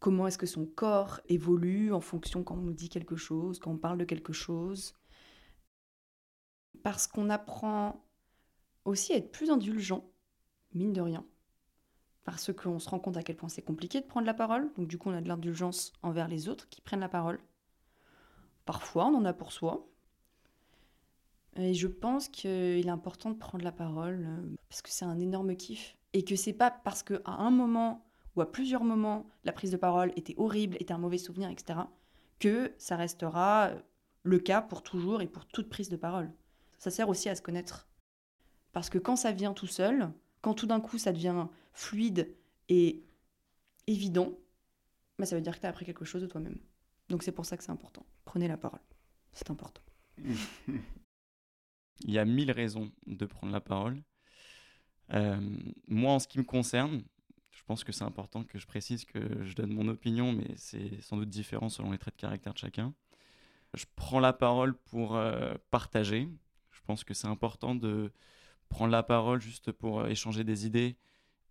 Comment 0.00 0.26
est-ce 0.26 0.38
que 0.38 0.46
son 0.46 0.66
corps 0.66 1.20
évolue 1.28 1.92
en 1.92 2.00
fonction 2.00 2.42
quand 2.42 2.56
on 2.56 2.62
nous 2.62 2.72
dit 2.72 2.88
quelque 2.88 3.16
chose, 3.16 3.58
quand 3.58 3.70
on 3.70 3.76
parle 3.76 3.98
de 3.98 4.04
quelque 4.04 4.32
chose. 4.32 4.94
Parce 6.82 7.06
qu'on 7.06 7.30
apprend 7.30 8.04
aussi 8.84 9.12
à 9.12 9.16
être 9.16 9.32
plus 9.32 9.50
indulgent, 9.50 10.10
mine 10.72 10.92
de 10.92 11.00
rien 11.00 11.24
parce 12.24 12.52
qu'on 12.52 12.78
se 12.78 12.88
rend 12.88 12.98
compte 12.98 13.16
à 13.16 13.22
quel 13.22 13.36
point 13.36 13.48
c'est 13.48 13.62
compliqué 13.62 14.00
de 14.00 14.06
prendre 14.06 14.26
la 14.26 14.34
parole. 14.34 14.70
Donc 14.76 14.88
du 14.88 14.98
coup, 14.98 15.10
on 15.10 15.14
a 15.14 15.20
de 15.20 15.28
l'indulgence 15.28 15.92
envers 16.02 16.28
les 16.28 16.48
autres 16.48 16.68
qui 16.68 16.80
prennent 16.80 17.00
la 17.00 17.08
parole. 17.08 17.40
Parfois, 18.64 19.06
on 19.06 19.16
en 19.16 19.24
a 19.24 19.32
pour 19.32 19.52
soi. 19.52 19.88
Et 21.56 21.74
je 21.74 21.88
pense 21.88 22.28
qu'il 22.28 22.86
est 22.86 22.88
important 22.88 23.30
de 23.30 23.36
prendre 23.36 23.64
la 23.64 23.72
parole 23.72 24.24
euh, 24.24 24.56
parce 24.68 24.82
que 24.82 24.90
c'est 24.90 25.04
un 25.04 25.18
énorme 25.18 25.56
kiff. 25.56 25.96
Et 26.12 26.24
que 26.24 26.36
c'est 26.36 26.52
pas 26.52 26.70
parce 26.70 27.02
qu'à 27.02 27.18
un 27.26 27.50
moment 27.50 28.06
ou 28.36 28.42
à 28.42 28.52
plusieurs 28.52 28.84
moments, 28.84 29.26
la 29.42 29.52
prise 29.52 29.72
de 29.72 29.76
parole 29.76 30.12
était 30.14 30.34
horrible, 30.36 30.76
était 30.78 30.92
un 30.92 30.98
mauvais 30.98 31.18
souvenir, 31.18 31.50
etc., 31.50 31.80
que 32.38 32.72
ça 32.78 32.96
restera 32.96 33.72
le 34.22 34.38
cas 34.38 34.62
pour 34.62 34.82
toujours 34.82 35.20
et 35.20 35.26
pour 35.26 35.46
toute 35.46 35.68
prise 35.68 35.88
de 35.88 35.96
parole. 35.96 36.30
Ça 36.80 36.90
sert 36.90 37.08
aussi 37.08 37.28
à 37.28 37.36
se 37.36 37.42
connaître. 37.42 37.88
Parce 38.72 38.90
que 38.90 38.98
quand 38.98 39.14
ça 39.14 39.30
vient 39.32 39.52
tout 39.52 39.66
seul, 39.66 40.10
quand 40.40 40.54
tout 40.54 40.66
d'un 40.66 40.80
coup 40.80 40.98
ça 40.98 41.12
devient 41.12 41.46
fluide 41.72 42.34
et 42.68 43.04
évident, 43.86 44.36
bah, 45.18 45.26
ça 45.26 45.36
veut 45.36 45.42
dire 45.42 45.54
que 45.54 45.60
tu 45.60 45.66
as 45.66 45.68
appris 45.68 45.84
quelque 45.84 46.04
chose 46.04 46.22
de 46.22 46.26
toi-même. 46.26 46.58
Donc 47.08 47.22
c'est 47.22 47.32
pour 47.32 47.44
ça 47.44 47.56
que 47.56 47.62
c'est 47.62 47.70
important. 47.70 48.06
Prenez 48.24 48.48
la 48.48 48.56
parole. 48.56 48.80
C'est 49.32 49.50
important. 49.50 49.82
Il 52.02 52.10
y 52.10 52.18
a 52.18 52.24
mille 52.24 52.50
raisons 52.50 52.90
de 53.06 53.26
prendre 53.26 53.52
la 53.52 53.60
parole. 53.60 54.02
Euh, 55.12 55.38
moi, 55.86 56.12
en 56.14 56.18
ce 56.18 56.26
qui 56.26 56.38
me 56.38 56.44
concerne, 56.44 57.02
je 57.50 57.62
pense 57.64 57.84
que 57.84 57.92
c'est 57.92 58.04
important 58.04 58.42
que 58.42 58.58
je 58.58 58.66
précise 58.66 59.04
que 59.04 59.44
je 59.44 59.54
donne 59.54 59.72
mon 59.72 59.86
opinion, 59.88 60.32
mais 60.32 60.54
c'est 60.56 61.02
sans 61.02 61.18
doute 61.18 61.28
différent 61.28 61.68
selon 61.68 61.90
les 61.90 61.98
traits 61.98 62.14
de 62.14 62.20
caractère 62.20 62.54
de 62.54 62.58
chacun. 62.58 62.94
Je 63.74 63.84
prends 63.96 64.20
la 64.20 64.32
parole 64.32 64.74
pour 64.74 65.16
euh, 65.16 65.54
partager. 65.70 66.28
Pense 66.90 67.04
que 67.04 67.14
c'est 67.14 67.28
important 67.28 67.76
de 67.76 68.10
prendre 68.68 68.90
la 68.90 69.04
parole 69.04 69.40
juste 69.40 69.70
pour 69.70 70.00
euh, 70.00 70.08
échanger 70.08 70.42
des 70.42 70.66
idées 70.66 70.96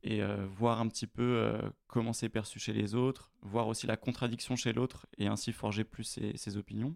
et 0.04 0.22
euh, 0.22 0.46
voir 0.48 0.82
un 0.82 0.90
petit 0.90 1.08
peu 1.08 1.24
euh, 1.24 1.62
comment 1.88 2.12
c'est 2.12 2.28
perçu 2.28 2.60
chez 2.60 2.74
les 2.74 2.94
autres, 2.94 3.32
voir 3.42 3.70
aussi 3.70 3.88
la 3.88 3.96
contradiction 3.96 4.58
chez 4.58 4.74
l'autre 4.74 5.08
et 5.18 5.28
ainsi 5.28 5.54
forger 5.54 5.86
plus 5.86 6.20
ses, 6.36 6.58
opinions. 6.58 6.94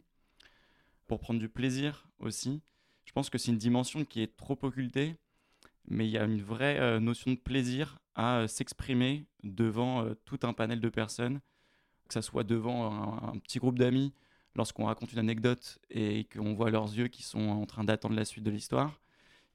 Pour 1.07 1.21
prendre 1.21 1.39
du 1.39 1.47
plaisir 1.47 2.05
aussi, 2.19 2.61
je 3.05 3.13
pense 3.13 3.29
que 3.29 3.37
c'est 3.37 3.51
une 3.51 3.57
dimension 3.57 4.03
qui 4.03 4.21
est 4.21 4.35
trop 4.35 4.59
occultée 4.61 5.15
mais 5.87 6.05
il 6.05 6.11
y 6.11 6.17
a 6.17 6.25
une 6.25 6.41
vraie 6.41 6.99
notion 6.99 7.31
de 7.31 7.37
plaisir 7.37 7.97
à 8.15 8.45
s'exprimer 8.49 9.25
devant 9.43 10.05
tout 10.25 10.39
un 10.43 10.51
panel 10.51 10.81
de 10.81 10.89
personnes, 10.89 11.39
que 12.09 12.13
ce 12.13 12.21
soit 12.21 12.43
devant 12.43 13.23
un 13.23 13.37
petit 13.37 13.59
groupe 13.59 13.79
d'amis 13.79 14.13
lorsqu'on 14.55 14.85
raconte 14.85 15.13
une 15.13 15.19
anecdote 15.19 15.79
et 15.89 16.25
qu'on 16.25 16.53
voit 16.53 16.69
leurs 16.69 16.93
yeux 16.93 17.07
qui 17.07 17.23
sont 17.23 17.49
en 17.49 17.65
train 17.65 17.83
d'attendre 17.83 18.15
la 18.15 18.25
suite 18.25 18.43
de 18.43 18.51
l'histoire 18.51 19.01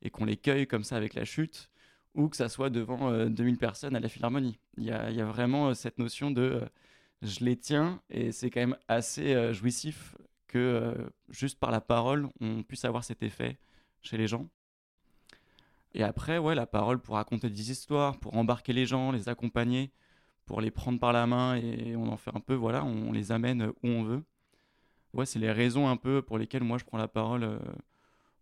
et 0.02 0.10
qu'on 0.10 0.24
les 0.24 0.36
cueille 0.36 0.66
comme 0.66 0.84
ça 0.84 0.96
avec 0.96 1.14
la 1.14 1.24
chute, 1.24 1.70
ou 2.14 2.28
que 2.28 2.36
ça 2.36 2.48
soit 2.48 2.70
devant 2.70 3.10
euh, 3.10 3.26
2000 3.28 3.58
personnes 3.58 3.96
à 3.96 4.00
la 4.00 4.08
Philharmonie. 4.08 4.58
Il 4.76 4.84
y 4.84 4.90
a, 4.92 5.24
vraiment 5.24 5.68
euh, 5.68 5.74
cette 5.74 5.98
notion 5.98 6.30
de 6.30 6.42
euh, 6.42 6.68
je 7.22 7.44
les 7.44 7.56
tiens 7.56 8.00
et 8.10 8.32
c'est 8.32 8.50
quand 8.50 8.60
même 8.60 8.76
assez 8.86 9.34
euh, 9.34 9.52
jouissif 9.52 10.16
que 10.46 10.58
euh, 10.58 11.10
juste 11.28 11.58
par 11.58 11.70
la 11.70 11.80
parole, 11.80 12.28
on 12.40 12.62
puisse 12.62 12.84
avoir 12.84 13.04
cet 13.04 13.22
effet 13.22 13.58
chez 14.02 14.16
les 14.16 14.26
gens. 14.26 14.48
Et 15.94 16.02
après, 16.02 16.38
ouais, 16.38 16.54
la 16.54 16.66
parole 16.66 17.00
pour 17.00 17.16
raconter 17.16 17.50
des 17.50 17.70
histoires, 17.70 18.18
pour 18.18 18.36
embarquer 18.36 18.72
les 18.72 18.86
gens, 18.86 19.10
les 19.10 19.28
accompagner, 19.28 19.90
pour 20.46 20.60
les 20.60 20.70
prendre 20.70 20.98
par 20.98 21.12
la 21.12 21.26
main 21.26 21.56
et 21.56 21.96
on 21.96 22.08
en 22.08 22.16
fait 22.16 22.34
un 22.34 22.40
peu, 22.40 22.54
voilà, 22.54 22.84
on 22.84 23.12
les 23.12 23.32
amène 23.32 23.72
où 23.82 23.88
on 23.88 24.04
veut. 24.04 24.22
Ouais, 25.14 25.26
c'est 25.26 25.38
les 25.38 25.52
raisons 25.52 25.88
un 25.88 25.96
peu 25.96 26.22
pour 26.22 26.38
lesquelles 26.38 26.62
moi 26.62 26.78
je 26.78 26.84
prends 26.84 26.98
la 26.98 27.08
parole 27.08 27.44
euh, 27.44 27.58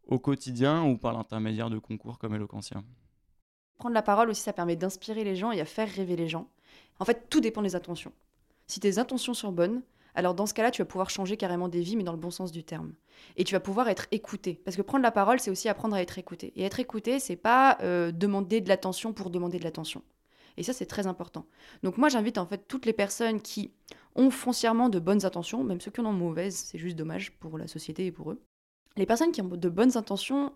au 0.06 0.18
quotidien 0.18 0.84
ou 0.84 0.96
par 0.96 1.12
l'intermédiaire 1.12 1.70
de 1.70 1.78
concours 1.78 2.18
comme 2.18 2.34
Eloquentia. 2.34 2.82
Prendre 3.78 3.94
la 3.94 4.02
parole 4.02 4.30
aussi, 4.30 4.42
ça 4.42 4.52
permet 4.52 4.76
d'inspirer 4.76 5.24
les 5.24 5.36
gens 5.36 5.52
et 5.52 5.60
à 5.60 5.64
faire 5.64 5.88
rêver 5.88 6.16
les 6.16 6.28
gens. 6.28 6.48
En 6.98 7.04
fait, 7.04 7.28
tout 7.28 7.40
dépend 7.40 7.62
des 7.62 7.76
intentions. 7.76 8.12
Si 8.66 8.80
tes 8.80 8.98
intentions 8.98 9.34
sont 9.34 9.52
bonnes, 9.52 9.82
alors 10.14 10.34
dans 10.34 10.46
ce 10.46 10.54
cas-là, 10.54 10.70
tu 10.70 10.80
vas 10.80 10.86
pouvoir 10.86 11.10
changer 11.10 11.36
carrément 11.36 11.68
des 11.68 11.82
vies, 11.82 11.94
mais 11.94 12.02
dans 12.02 12.12
le 12.12 12.18
bon 12.18 12.30
sens 12.30 12.50
du 12.50 12.64
terme. 12.64 12.94
Et 13.36 13.44
tu 13.44 13.54
vas 13.54 13.60
pouvoir 13.60 13.88
être 13.88 14.06
écouté. 14.12 14.60
Parce 14.64 14.76
que 14.76 14.82
prendre 14.82 15.02
la 15.02 15.12
parole, 15.12 15.38
c'est 15.40 15.50
aussi 15.50 15.68
apprendre 15.68 15.94
à 15.94 16.00
être 16.00 16.18
écouté. 16.18 16.52
Et 16.56 16.62
être 16.64 16.80
écouté, 16.80 17.20
c'est 17.20 17.36
pas 17.36 17.76
euh, 17.82 18.12
demander 18.12 18.62
de 18.62 18.68
l'attention 18.68 19.12
pour 19.12 19.28
demander 19.28 19.58
de 19.58 19.64
l'attention. 19.64 20.02
Et 20.56 20.62
ça, 20.62 20.72
c'est 20.72 20.86
très 20.86 21.06
important. 21.06 21.46
Donc 21.82 21.98
moi, 21.98 22.08
j'invite 22.08 22.38
en 22.38 22.46
fait 22.46 22.66
toutes 22.66 22.86
les 22.86 22.92
personnes 22.92 23.40
qui 23.40 23.72
ont 24.14 24.30
foncièrement 24.30 24.88
de 24.88 24.98
bonnes 24.98 25.24
intentions, 25.24 25.62
même 25.62 25.80
ceux 25.80 25.90
qui 25.90 26.00
en 26.00 26.06
ont 26.06 26.12
mauvaises, 26.12 26.56
c'est 26.56 26.78
juste 26.78 26.96
dommage 26.96 27.32
pour 27.32 27.58
la 27.58 27.66
société 27.66 28.06
et 28.06 28.12
pour 28.12 28.32
eux. 28.32 28.40
Les 28.96 29.06
personnes 29.06 29.32
qui 29.32 29.42
ont 29.42 29.48
de 29.48 29.68
bonnes 29.68 29.96
intentions, 29.96 30.54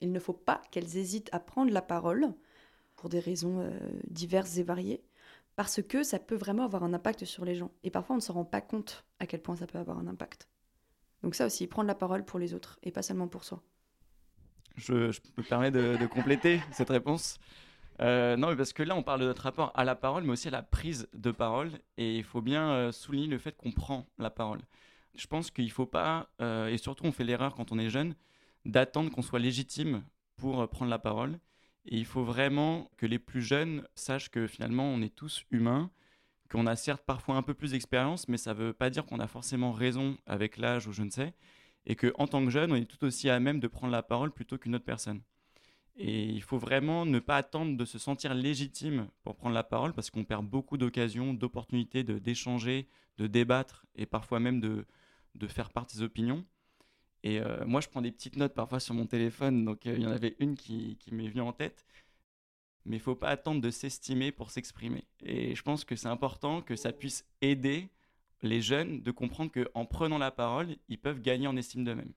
il 0.00 0.12
ne 0.12 0.20
faut 0.20 0.34
pas 0.34 0.60
qu'elles 0.70 0.96
hésitent 0.96 1.30
à 1.32 1.40
prendre 1.40 1.72
la 1.72 1.82
parole 1.82 2.32
pour 2.96 3.08
des 3.08 3.20
raisons 3.20 3.60
euh, 3.60 3.70
diverses 4.08 4.58
et 4.58 4.62
variées, 4.62 5.02
parce 5.56 5.80
que 5.82 6.02
ça 6.02 6.18
peut 6.18 6.36
vraiment 6.36 6.64
avoir 6.64 6.84
un 6.84 6.92
impact 6.92 7.24
sur 7.24 7.46
les 7.46 7.54
gens. 7.54 7.70
Et 7.82 7.90
parfois, 7.90 8.14
on 8.14 8.18
ne 8.18 8.22
se 8.22 8.32
rend 8.32 8.44
pas 8.44 8.60
compte 8.60 9.04
à 9.18 9.26
quel 9.26 9.40
point 9.40 9.56
ça 9.56 9.66
peut 9.66 9.78
avoir 9.78 9.98
un 9.98 10.06
impact. 10.06 10.48
Donc 11.22 11.34
ça 11.34 11.46
aussi, 11.46 11.66
prendre 11.66 11.88
la 11.88 11.94
parole 11.94 12.24
pour 12.24 12.38
les 12.38 12.52
autres, 12.52 12.78
et 12.82 12.90
pas 12.90 13.02
seulement 13.02 13.28
pour 13.28 13.44
soi. 13.44 13.62
Je, 14.76 15.10
me 15.38 15.42
permets 15.42 15.70
de 15.70 16.06
compléter 16.06 16.60
cette 16.72 16.90
réponse. 16.90 17.38
Euh, 18.00 18.36
non, 18.36 18.56
parce 18.56 18.72
que 18.72 18.82
là, 18.82 18.96
on 18.96 19.02
parle 19.02 19.20
de 19.20 19.26
notre 19.26 19.42
rapport 19.42 19.72
à 19.74 19.84
la 19.84 19.94
parole, 19.94 20.24
mais 20.24 20.32
aussi 20.32 20.48
à 20.48 20.50
la 20.50 20.62
prise 20.62 21.08
de 21.12 21.30
parole. 21.30 21.70
Et 21.98 22.16
il 22.16 22.24
faut 22.24 22.40
bien 22.40 22.70
euh, 22.70 22.92
souligner 22.92 23.26
le 23.26 23.38
fait 23.38 23.56
qu'on 23.56 23.72
prend 23.72 24.06
la 24.18 24.30
parole. 24.30 24.60
Je 25.14 25.26
pense 25.26 25.50
qu'il 25.50 25.66
ne 25.66 25.70
faut 25.70 25.86
pas, 25.86 26.30
euh, 26.40 26.68
et 26.68 26.78
surtout 26.78 27.04
on 27.04 27.12
fait 27.12 27.24
l'erreur 27.24 27.54
quand 27.54 27.72
on 27.72 27.78
est 27.78 27.90
jeune, 27.90 28.14
d'attendre 28.64 29.10
qu'on 29.10 29.22
soit 29.22 29.38
légitime 29.38 30.02
pour 30.36 30.68
prendre 30.68 30.90
la 30.90 30.98
parole. 30.98 31.38
Et 31.86 31.98
il 31.98 32.06
faut 32.06 32.24
vraiment 32.24 32.90
que 32.96 33.06
les 33.06 33.18
plus 33.18 33.42
jeunes 33.42 33.86
sachent 33.94 34.30
que 34.30 34.46
finalement 34.46 34.84
on 34.84 35.02
est 35.02 35.14
tous 35.14 35.44
humains, 35.50 35.90
qu'on 36.50 36.66
a 36.66 36.76
certes 36.76 37.04
parfois 37.04 37.36
un 37.36 37.42
peu 37.42 37.54
plus 37.54 37.72
d'expérience, 37.72 38.28
mais 38.28 38.36
ça 38.36 38.54
ne 38.54 38.58
veut 38.60 38.72
pas 38.72 38.90
dire 38.90 39.04
qu'on 39.06 39.20
a 39.20 39.26
forcément 39.26 39.72
raison 39.72 40.16
avec 40.26 40.56
l'âge 40.56 40.86
ou 40.86 40.92
je 40.92 41.02
ne 41.02 41.10
sais. 41.10 41.34
Et 41.86 41.96
qu'en 41.96 42.26
tant 42.26 42.44
que 42.44 42.50
jeune, 42.50 42.72
on 42.72 42.76
est 42.76 42.84
tout 42.86 43.04
aussi 43.04 43.30
à 43.30 43.40
même 43.40 43.60
de 43.60 43.68
prendre 43.68 43.92
la 43.92 44.02
parole 44.02 44.32
plutôt 44.32 44.58
qu'une 44.58 44.74
autre 44.74 44.84
personne. 44.84 45.22
Et 45.96 46.24
il 46.24 46.42
faut 46.42 46.58
vraiment 46.58 47.04
ne 47.04 47.18
pas 47.18 47.36
attendre 47.36 47.76
de 47.76 47.84
se 47.84 47.98
sentir 47.98 48.34
légitime 48.34 49.08
pour 49.22 49.36
prendre 49.36 49.54
la 49.54 49.64
parole 49.64 49.92
parce 49.92 50.10
qu'on 50.10 50.24
perd 50.24 50.46
beaucoup 50.46 50.78
d'occasions, 50.78 51.34
d'opportunités 51.34 52.04
d'échanger, 52.04 52.88
de, 53.18 53.26
débattre 53.26 53.84
et 53.96 54.06
parfois 54.06 54.40
même 54.40 54.60
de, 54.60 54.86
de 55.34 55.46
faire 55.46 55.70
part 55.70 55.86
de 55.86 55.90
ses 55.90 56.02
opinions. 56.02 56.44
Et 57.22 57.38
euh, 57.40 57.66
moi, 57.66 57.80
je 57.80 57.88
prends 57.88 58.00
des 58.00 58.12
petites 58.12 58.36
notes 58.36 58.54
parfois 58.54 58.80
sur 58.80 58.94
mon 58.94 59.06
téléphone, 59.06 59.64
donc 59.64 59.86
euh, 59.86 59.94
il 59.94 60.02
y 60.02 60.06
en 60.06 60.10
avait 60.10 60.36
une 60.38 60.56
qui, 60.56 60.96
qui 60.98 61.14
m'est 61.14 61.28
venue 61.28 61.42
en 61.42 61.52
tête. 61.52 61.84
Mais 62.86 62.96
il 62.96 63.00
faut 63.00 63.14
pas 63.14 63.28
attendre 63.28 63.60
de 63.60 63.70
s'estimer 63.70 64.32
pour 64.32 64.50
s'exprimer. 64.50 65.04
Et 65.22 65.54
je 65.54 65.62
pense 65.62 65.84
que 65.84 65.96
c'est 65.96 66.08
important 66.08 66.62
que 66.62 66.76
ça 66.76 66.92
puisse 66.92 67.26
aider 67.42 67.90
les 68.42 68.62
jeunes 68.62 69.02
de 69.02 69.10
comprendre 69.10 69.52
qu'en 69.52 69.84
prenant 69.84 70.16
la 70.16 70.30
parole, 70.30 70.76
ils 70.88 70.98
peuvent 70.98 71.20
gagner 71.20 71.46
en 71.46 71.56
estime 71.56 71.84
d'eux-mêmes. 71.84 72.12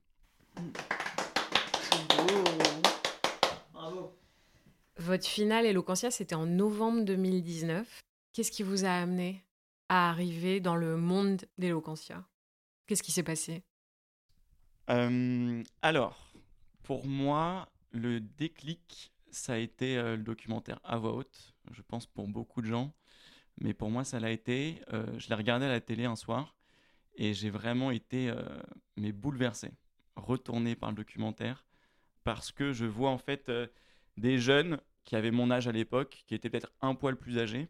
Votre 5.06 5.28
finale 5.28 5.66
Eloquentia, 5.66 6.12
c'était 6.12 6.34
en 6.34 6.46
novembre 6.46 7.04
2019. 7.04 8.06
Qu'est-ce 8.32 8.52
qui 8.52 8.64
vous 8.64 8.86
a 8.86 8.90
amené 8.90 9.44
à 9.90 10.10
arriver 10.10 10.62
dans 10.62 10.78
le 10.78 10.96
monde 10.96 11.42
d'Eloquentia 11.58 12.24
Qu'est-ce 12.88 13.04
qui 13.04 13.12
s'est 13.12 13.22
passé? 13.22 13.64
Euh, 14.90 15.62
alors, 15.82 16.32
pour 16.84 17.06
moi, 17.06 17.68
le 17.92 18.22
déclic, 18.22 19.12
ça 19.30 19.54
a 19.54 19.58
été 19.58 19.98
euh, 19.98 20.16
le 20.16 20.24
documentaire 20.24 20.80
à 20.86 20.98
voix 20.98 21.16
haute. 21.16 21.54
Je 21.72 21.82
pense 21.82 22.06
pour 22.06 22.30
beaucoup 22.30 22.62
de 22.62 22.68
gens, 22.68 22.94
mais 23.60 23.74
pour 23.74 23.92
moi, 23.92 24.06
ça 24.06 24.22
l'a 24.22 24.32
été. 24.32 24.80
Euh, 24.94 25.06
je 25.20 25.28
l'ai 25.28 25.36
regardé 25.36 25.66
à 25.66 25.70
la 25.70 25.82
télé 25.82 26.06
un 26.06 26.16
soir 26.16 26.56
et 27.16 27.34
j'ai 27.34 27.50
vraiment 27.50 27.92
été 27.92 28.34
mais 28.96 29.12
bouleversé, 29.12 29.72
retourné 30.16 30.78
par 30.78 30.92
le 30.92 30.96
documentaire 30.96 31.66
parce 32.24 32.54
que 32.54 32.72
je 32.72 32.86
vois 32.86 33.10
en 33.10 33.18
fait 33.18 33.52
des 34.16 34.40
jeunes 34.40 34.80
qui 35.04 35.16
avaient 35.16 35.32
mon 35.32 35.52
âge 35.52 35.68
à 35.68 35.72
l'époque, 35.72 36.24
qui 36.28 36.36
étaient 36.36 36.50
peut-être 36.50 36.72
un 36.82 36.96
poil 36.96 37.18
plus 37.18 37.40
âgés 37.40 37.70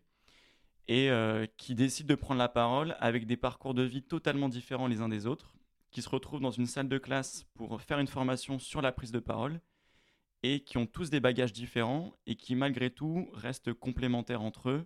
et 0.87 1.09
euh, 1.09 1.45
qui 1.57 1.75
décident 1.75 2.07
de 2.07 2.15
prendre 2.15 2.39
la 2.39 2.49
parole 2.49 2.95
avec 2.99 3.25
des 3.25 3.37
parcours 3.37 3.73
de 3.73 3.83
vie 3.83 4.03
totalement 4.03 4.49
différents 4.49 4.87
les 4.87 5.01
uns 5.01 5.09
des 5.09 5.25
autres 5.25 5.55
qui 5.91 6.01
se 6.01 6.09
retrouvent 6.09 6.41
dans 6.41 6.51
une 6.51 6.65
salle 6.65 6.89
de 6.89 6.97
classe 6.97 7.45
pour 7.53 7.81
faire 7.81 7.99
une 7.99 8.07
formation 8.07 8.59
sur 8.59 8.81
la 8.81 8.91
prise 8.91 9.11
de 9.11 9.19
parole 9.19 9.61
et 10.41 10.61
qui 10.63 10.77
ont 10.77 10.87
tous 10.87 11.09
des 11.09 11.19
bagages 11.19 11.53
différents 11.53 12.17
et 12.25 12.35
qui 12.35 12.55
malgré 12.55 12.89
tout 12.89 13.29
restent 13.33 13.73
complémentaires 13.73 14.41
entre 14.41 14.69
eux, 14.69 14.85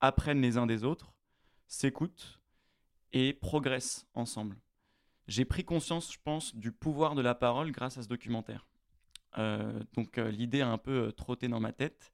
apprennent 0.00 0.42
les 0.42 0.58
uns 0.58 0.66
des 0.66 0.84
autres, 0.84 1.12
s'écoutent 1.66 2.40
et 3.12 3.32
progressent 3.32 4.06
ensemble. 4.14 4.60
J'ai 5.26 5.44
pris 5.44 5.64
conscience, 5.64 6.12
je 6.12 6.18
pense, 6.22 6.54
du 6.54 6.70
pouvoir 6.70 7.14
de 7.14 7.22
la 7.22 7.34
parole 7.34 7.72
grâce 7.72 7.98
à 7.98 8.02
ce 8.02 8.08
documentaire. 8.08 8.66
Euh, 9.38 9.80
donc 9.94 10.18
euh, 10.18 10.30
l'idée 10.30 10.60
a 10.60 10.68
un 10.68 10.78
peu 10.78 11.06
euh, 11.08 11.10
trotté 11.12 11.48
dans 11.48 11.60
ma 11.60 11.72
tête. 11.72 12.12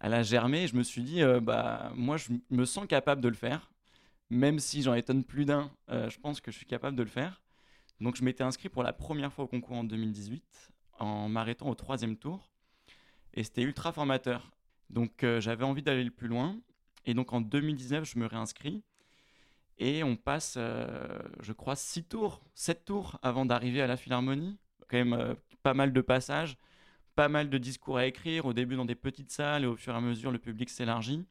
Elle 0.00 0.14
a 0.14 0.22
germé 0.22 0.62
et 0.62 0.66
je 0.68 0.76
me 0.76 0.82
suis 0.82 1.02
dit, 1.02 1.22
bah, 1.42 1.90
moi 1.96 2.16
je 2.16 2.28
me 2.50 2.64
sens 2.64 2.86
capable 2.86 3.20
de 3.20 3.28
le 3.28 3.34
faire. 3.34 3.72
Même 4.30 4.60
si 4.60 4.82
j'en 4.82 4.94
étonne 4.94 5.24
plus 5.24 5.44
d'un, 5.44 5.72
je 5.88 6.16
pense 6.20 6.40
que 6.40 6.52
je 6.52 6.56
suis 6.56 6.66
capable 6.66 6.96
de 6.96 7.02
le 7.02 7.08
faire. 7.08 7.42
Donc 8.00 8.14
je 8.14 8.22
m'étais 8.22 8.44
inscrit 8.44 8.68
pour 8.68 8.84
la 8.84 8.92
première 8.92 9.32
fois 9.32 9.46
au 9.46 9.48
concours 9.48 9.76
en 9.76 9.82
2018 9.82 10.72
en 11.00 11.28
m'arrêtant 11.28 11.68
au 11.68 11.74
troisième 11.74 12.16
tour. 12.16 12.48
Et 13.34 13.42
c'était 13.42 13.62
ultra 13.62 13.90
formateur. 13.90 14.52
Donc 14.88 15.26
j'avais 15.40 15.64
envie 15.64 15.82
d'aller 15.82 16.04
le 16.04 16.12
plus 16.12 16.28
loin. 16.28 16.60
Et 17.04 17.12
donc 17.12 17.32
en 17.32 17.40
2019, 17.40 18.08
je 18.08 18.20
me 18.20 18.26
réinscris. 18.26 18.84
Et 19.78 20.04
on 20.04 20.14
passe, 20.14 20.56
je 20.56 21.52
crois, 21.52 21.74
six 21.74 22.04
tours, 22.04 22.40
sept 22.54 22.84
tours 22.84 23.18
avant 23.22 23.46
d'arriver 23.46 23.82
à 23.82 23.88
la 23.88 23.96
Philharmonie. 23.96 24.56
Quand 24.88 24.96
même 24.96 25.12
euh, 25.12 25.34
pas 25.62 25.74
mal 25.74 25.92
de 25.92 26.00
passages, 26.00 26.56
pas 27.14 27.28
mal 27.28 27.50
de 27.50 27.58
discours 27.58 27.98
à 27.98 28.06
écrire. 28.06 28.46
Au 28.46 28.52
début 28.52 28.76
dans 28.76 28.84
des 28.84 28.94
petites 28.94 29.30
salles 29.30 29.64
et 29.64 29.66
au 29.66 29.76
fur 29.76 29.94
et 29.94 29.96
à 29.96 30.00
mesure, 30.00 30.30
le 30.30 30.38
public 30.38 30.70
s'élargit. 30.70 31.24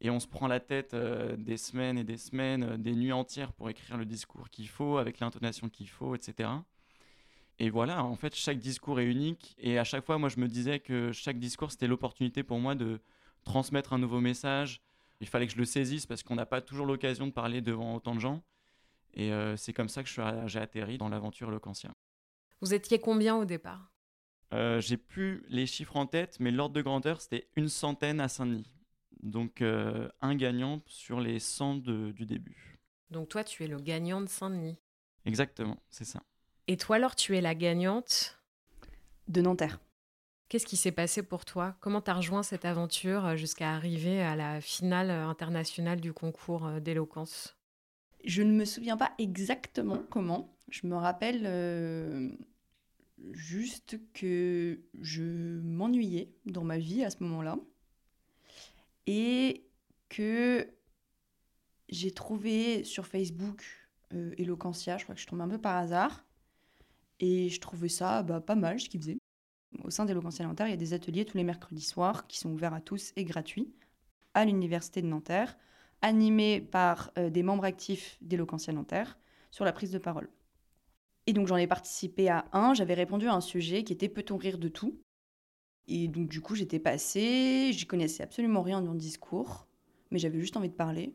Et 0.00 0.08
on 0.08 0.18
se 0.18 0.26
prend 0.26 0.46
la 0.48 0.60
tête 0.60 0.94
euh, 0.94 1.36
des 1.36 1.58
semaines 1.58 1.98
et 1.98 2.04
des 2.04 2.16
semaines, 2.16 2.62
euh, 2.62 2.76
des 2.78 2.94
nuits 2.94 3.12
entières 3.12 3.52
pour 3.52 3.68
écrire 3.68 3.98
le 3.98 4.06
discours 4.06 4.48
qu'il 4.48 4.68
faut, 4.68 4.96
avec 4.96 5.20
l'intonation 5.20 5.68
qu'il 5.68 5.88
faut, 5.90 6.14
etc. 6.14 6.48
Et 7.58 7.68
voilà, 7.68 8.02
en 8.02 8.16
fait, 8.16 8.34
chaque 8.34 8.58
discours 8.58 9.00
est 9.00 9.04
unique. 9.04 9.54
Et 9.58 9.78
à 9.78 9.84
chaque 9.84 10.06
fois, 10.06 10.16
moi, 10.16 10.30
je 10.30 10.40
me 10.40 10.48
disais 10.48 10.80
que 10.80 11.12
chaque 11.12 11.38
discours, 11.38 11.70
c'était 11.70 11.86
l'opportunité 11.86 12.42
pour 12.42 12.58
moi 12.58 12.74
de 12.74 13.00
transmettre 13.44 13.92
un 13.92 13.98
nouveau 13.98 14.20
message. 14.20 14.80
Il 15.20 15.26
fallait 15.26 15.46
que 15.46 15.52
je 15.52 15.58
le 15.58 15.66
saisisse 15.66 16.06
parce 16.06 16.22
qu'on 16.22 16.36
n'a 16.36 16.46
pas 16.46 16.62
toujours 16.62 16.86
l'occasion 16.86 17.26
de 17.26 17.32
parler 17.32 17.60
devant 17.60 17.94
autant 17.94 18.14
de 18.14 18.20
gens. 18.20 18.42
Et 19.12 19.30
c'est 19.56 19.74
comme 19.74 19.90
ça 19.90 20.02
que 20.02 20.08
j'ai 20.08 20.58
atterri 20.58 20.96
dans 20.96 21.10
l'aventure 21.10 21.50
Loquentia. 21.50 21.90
Vous 22.60 22.74
étiez 22.74 22.98
combien 23.00 23.36
au 23.36 23.44
départ? 23.44 23.90
Euh, 24.52 24.80
j'ai 24.80 24.96
plus 24.96 25.44
les 25.48 25.66
chiffres 25.66 25.96
en 25.96 26.06
tête, 26.06 26.38
mais 26.40 26.50
l'ordre 26.50 26.74
de 26.74 26.82
grandeur, 26.82 27.20
c'était 27.20 27.48
une 27.56 27.68
centaine 27.68 28.20
à 28.20 28.28
Saint-Denis. 28.28 28.70
Donc 29.22 29.60
euh, 29.62 30.08
un 30.20 30.34
gagnant 30.34 30.82
sur 30.86 31.20
les 31.20 31.38
100 31.38 31.76
de- 31.76 32.10
du 32.12 32.26
début. 32.26 32.78
Donc 33.10 33.28
toi, 33.28 33.44
tu 33.44 33.64
es 33.64 33.66
le 33.66 33.78
gagnant 33.78 34.20
de 34.20 34.28
Saint-Denis. 34.28 34.78
Exactement, 35.24 35.76
c'est 35.90 36.04
ça. 36.04 36.22
Et 36.66 36.76
toi, 36.76 36.96
alors, 36.96 37.16
tu 37.16 37.36
es 37.36 37.40
la 37.40 37.54
gagnante? 37.54 38.36
De 39.28 39.40
Nanterre. 39.42 39.78
Qu'est-ce 40.48 40.66
qui 40.66 40.76
s'est 40.76 40.90
passé 40.90 41.22
pour 41.22 41.44
toi? 41.44 41.76
Comment 41.80 42.00
tu 42.00 42.10
as 42.10 42.14
rejoint 42.14 42.42
cette 42.42 42.64
aventure 42.64 43.24
euh, 43.26 43.36
jusqu'à 43.36 43.70
arriver 43.72 44.20
à 44.22 44.34
la 44.34 44.60
finale 44.60 45.10
internationale 45.10 46.00
du 46.00 46.12
concours 46.12 46.68
d'éloquence? 46.80 47.56
Je 48.24 48.42
ne 48.42 48.52
me 48.52 48.64
souviens 48.64 48.96
pas 48.96 49.12
exactement 49.18 50.02
comment. 50.10 50.56
Je 50.68 50.86
me 50.86 50.96
rappelle, 50.96 51.42
euh, 51.46 52.30
Juste 53.32 53.98
que 54.12 54.80
je 55.00 55.22
m'ennuyais 55.60 56.32
dans 56.46 56.64
ma 56.64 56.78
vie 56.78 57.04
à 57.04 57.10
ce 57.10 57.22
moment-là. 57.22 57.58
Et 59.06 59.66
que 60.08 60.68
j'ai 61.88 62.12
trouvé 62.12 62.84
sur 62.84 63.06
Facebook 63.06 63.64
euh, 64.12 64.34
Eloquentia, 64.38 64.98
je 64.98 65.04
crois 65.04 65.14
que 65.14 65.20
je 65.20 65.26
tombe 65.26 65.40
un 65.40 65.48
peu 65.48 65.58
par 65.58 65.76
hasard. 65.76 66.24
Et 67.20 67.48
je 67.48 67.60
trouvais 67.60 67.88
ça 67.88 68.22
bah, 68.22 68.40
pas 68.40 68.54
mal 68.56 68.80
ce 68.80 68.88
qu'ils 68.88 69.00
faisaient. 69.00 69.18
Au 69.84 69.90
sein 69.90 70.04
d'Eloquentia 70.04 70.44
Nanterre, 70.44 70.66
il 70.66 70.70
y 70.70 70.74
a 70.74 70.78
des 70.78 70.94
ateliers 70.94 71.24
tous 71.24 71.36
les 71.36 71.44
mercredis 71.44 71.82
soirs 71.82 72.26
qui 72.26 72.38
sont 72.38 72.50
ouverts 72.50 72.74
à 72.74 72.80
tous 72.80 73.12
et 73.16 73.24
gratuits 73.24 73.72
à 74.34 74.44
l'Université 74.44 75.02
de 75.02 75.06
Nanterre, 75.06 75.56
animés 76.02 76.60
par 76.60 77.12
euh, 77.18 77.30
des 77.30 77.42
membres 77.42 77.64
actifs 77.64 78.16
d'Eloquentia 78.20 78.72
Nanterre 78.72 79.18
sur 79.50 79.64
la 79.64 79.72
prise 79.72 79.90
de 79.90 79.98
parole. 79.98 80.28
Et 81.26 81.32
donc 81.32 81.46
j'en 81.46 81.56
ai 81.56 81.66
participé 81.66 82.28
à 82.28 82.46
un, 82.52 82.74
j'avais 82.74 82.94
répondu 82.94 83.28
à 83.28 83.34
un 83.34 83.40
sujet 83.40 83.84
qui 83.84 83.92
était 83.92 84.08
Peut-on 84.08 84.36
rire 84.36 84.58
de 84.58 84.68
tout? 84.68 85.00
Et 85.86 86.08
donc 86.08 86.28
du 86.28 86.40
coup 86.40 86.54
j'étais 86.54 86.78
passée, 86.78 87.70
j'y 87.72 87.86
connaissais 87.86 88.22
absolument 88.22 88.62
rien 88.62 88.80
dans 88.80 88.92
le 88.92 88.98
discours, 88.98 89.66
mais 90.10 90.18
j'avais 90.18 90.40
juste 90.40 90.56
envie 90.56 90.68
de 90.68 90.74
parler. 90.74 91.14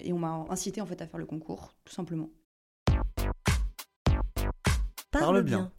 Et 0.00 0.12
on 0.12 0.18
m'a 0.18 0.46
incité 0.50 0.80
en 0.80 0.86
fait 0.86 1.00
à 1.00 1.06
faire 1.06 1.18
le 1.18 1.26
concours, 1.26 1.74
tout 1.84 1.92
simplement. 1.92 2.30
Parle 5.10 5.42
bien. 5.42 5.72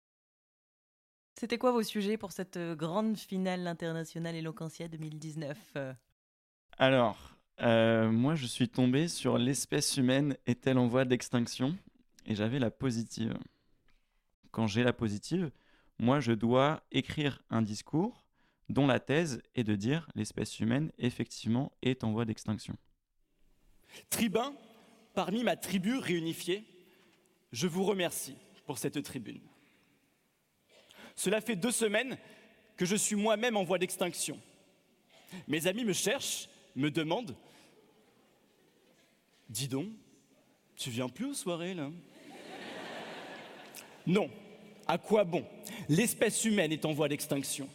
C'était 1.39 1.57
quoi 1.57 1.72
vos 1.72 1.83
sujets 1.83 2.15
pour 2.15 2.31
cette 2.31 2.55
euh, 2.55 2.75
grande 2.75 3.17
finale 3.17 3.67
internationale 3.67 4.36
Eloquentia 4.36 4.88
2019 4.88 5.57
euh? 5.75 5.93
Alors, 6.77 7.36
euh, 7.62 8.10
moi 8.10 8.36
je 8.36 8.45
suis 8.45 8.69
tombé 8.69 9.07
sur 9.07 9.38
l'espèce 9.38 9.98
humaine 9.98 10.38
est-elle 10.45 10.77
en 10.77 10.88
voie 10.88 11.03
d'extinction? 11.03 11.75
Et 12.25 12.36
j'avais 12.36 12.60
la 12.60 12.72
positive. 12.72 13.38
Quand 14.51 14.68
j'ai 14.68 14.84
la 14.84 14.94
positive, 14.94 15.51
moi 16.00 16.20
je 16.20 16.32
dois 16.32 16.84
écrire 16.92 17.42
un 17.50 17.62
discours 17.62 18.25
dont 18.70 18.88
la 18.88 19.00
thèse 19.00 19.42
est 19.56 19.63
de 19.63 19.75
dire 19.75 20.10
l'espèce 20.15 20.60
humaine 20.60 20.92
effectivement 20.98 21.72
est 21.82 22.03
en 22.03 22.12
voie 22.12 22.25
d'extinction. 22.25 22.75
Tribun, 24.10 24.53
parmi 25.13 25.44
ma 25.44 25.56
tribu 25.56 25.98
réunifiée, 25.98 26.65
je 27.51 27.68
vous 27.68 27.84
remercie 27.84 28.36
pour 28.65 28.77
cette 28.77 29.01
tribune. 29.03 29.42
Cela 31.15 31.42
fait 31.42 31.56
deux 31.56 31.72
semaines 31.72 32.18
que 32.77 32.86
je 32.86 32.96
suis 32.96 33.15
moi-même 33.15 33.58
en 33.58 33.63
voie 33.63 33.77
d'extinction. 33.77 34.39
Mes 35.48 35.68
amis 35.68 35.86
me 35.86 35.94
cherchent, 35.94 36.50
me 36.75 36.89
demandent 36.89 37.36
Dis 39.50 39.68
donc, 39.68 39.89
tu 40.75 40.89
viens 40.89 41.10
plus 41.10 41.25
aux 41.25 41.34
soirées 41.34 41.75
là? 41.75 41.92
Non, 44.05 44.29
à 44.88 44.98
quoi 44.98 45.24
bon? 45.24 45.45
L'espèce 45.89 46.43
humaine 46.45 46.72
est 46.72 46.86
en 46.86 46.93
voie 46.93 47.07
d'extinction. 47.07 47.69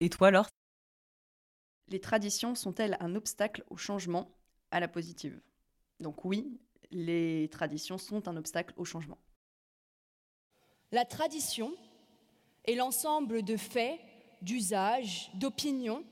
Et 0.00 0.08
toi 0.08 0.28
alors 0.28 0.48
Les 1.88 2.00
traditions 2.00 2.54
sont-elles 2.54 2.96
un 3.00 3.14
obstacle 3.14 3.64
au 3.70 3.76
changement, 3.76 4.30
à 4.70 4.80
la 4.80 4.88
positive 4.88 5.40
Donc 6.00 6.24
oui, 6.24 6.58
les 6.90 7.48
traditions 7.50 7.98
sont 7.98 8.28
un 8.28 8.36
obstacle 8.36 8.74
au 8.76 8.84
changement. 8.84 9.18
La 10.92 11.04
tradition 11.04 11.72
est 12.64 12.74
l'ensemble 12.74 13.42
de 13.42 13.56
faits, 13.56 13.98
d'usages, 14.42 15.30
d'opinions 15.34 16.04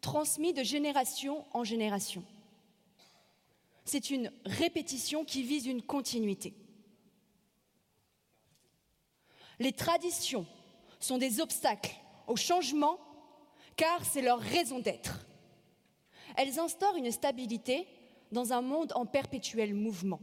transmis 0.00 0.52
de 0.52 0.62
génération 0.62 1.44
en 1.52 1.64
génération. 1.64 2.24
C'est 3.84 4.10
une 4.10 4.30
répétition 4.44 5.24
qui 5.24 5.42
vise 5.42 5.66
une 5.66 5.82
continuité. 5.82 6.54
Les 9.58 9.72
traditions 9.72 10.46
sont 11.00 11.18
des 11.18 11.40
obstacles 11.40 11.94
au 12.26 12.36
changement 12.36 12.98
car 13.76 14.04
c'est 14.04 14.22
leur 14.22 14.40
raison 14.40 14.78
d'être. 14.78 15.26
Elles 16.36 16.58
instaurent 16.58 16.96
une 16.96 17.10
stabilité 17.10 17.86
dans 18.30 18.52
un 18.52 18.60
monde 18.60 18.92
en 18.94 19.06
perpétuel 19.06 19.74
mouvement. 19.74 20.20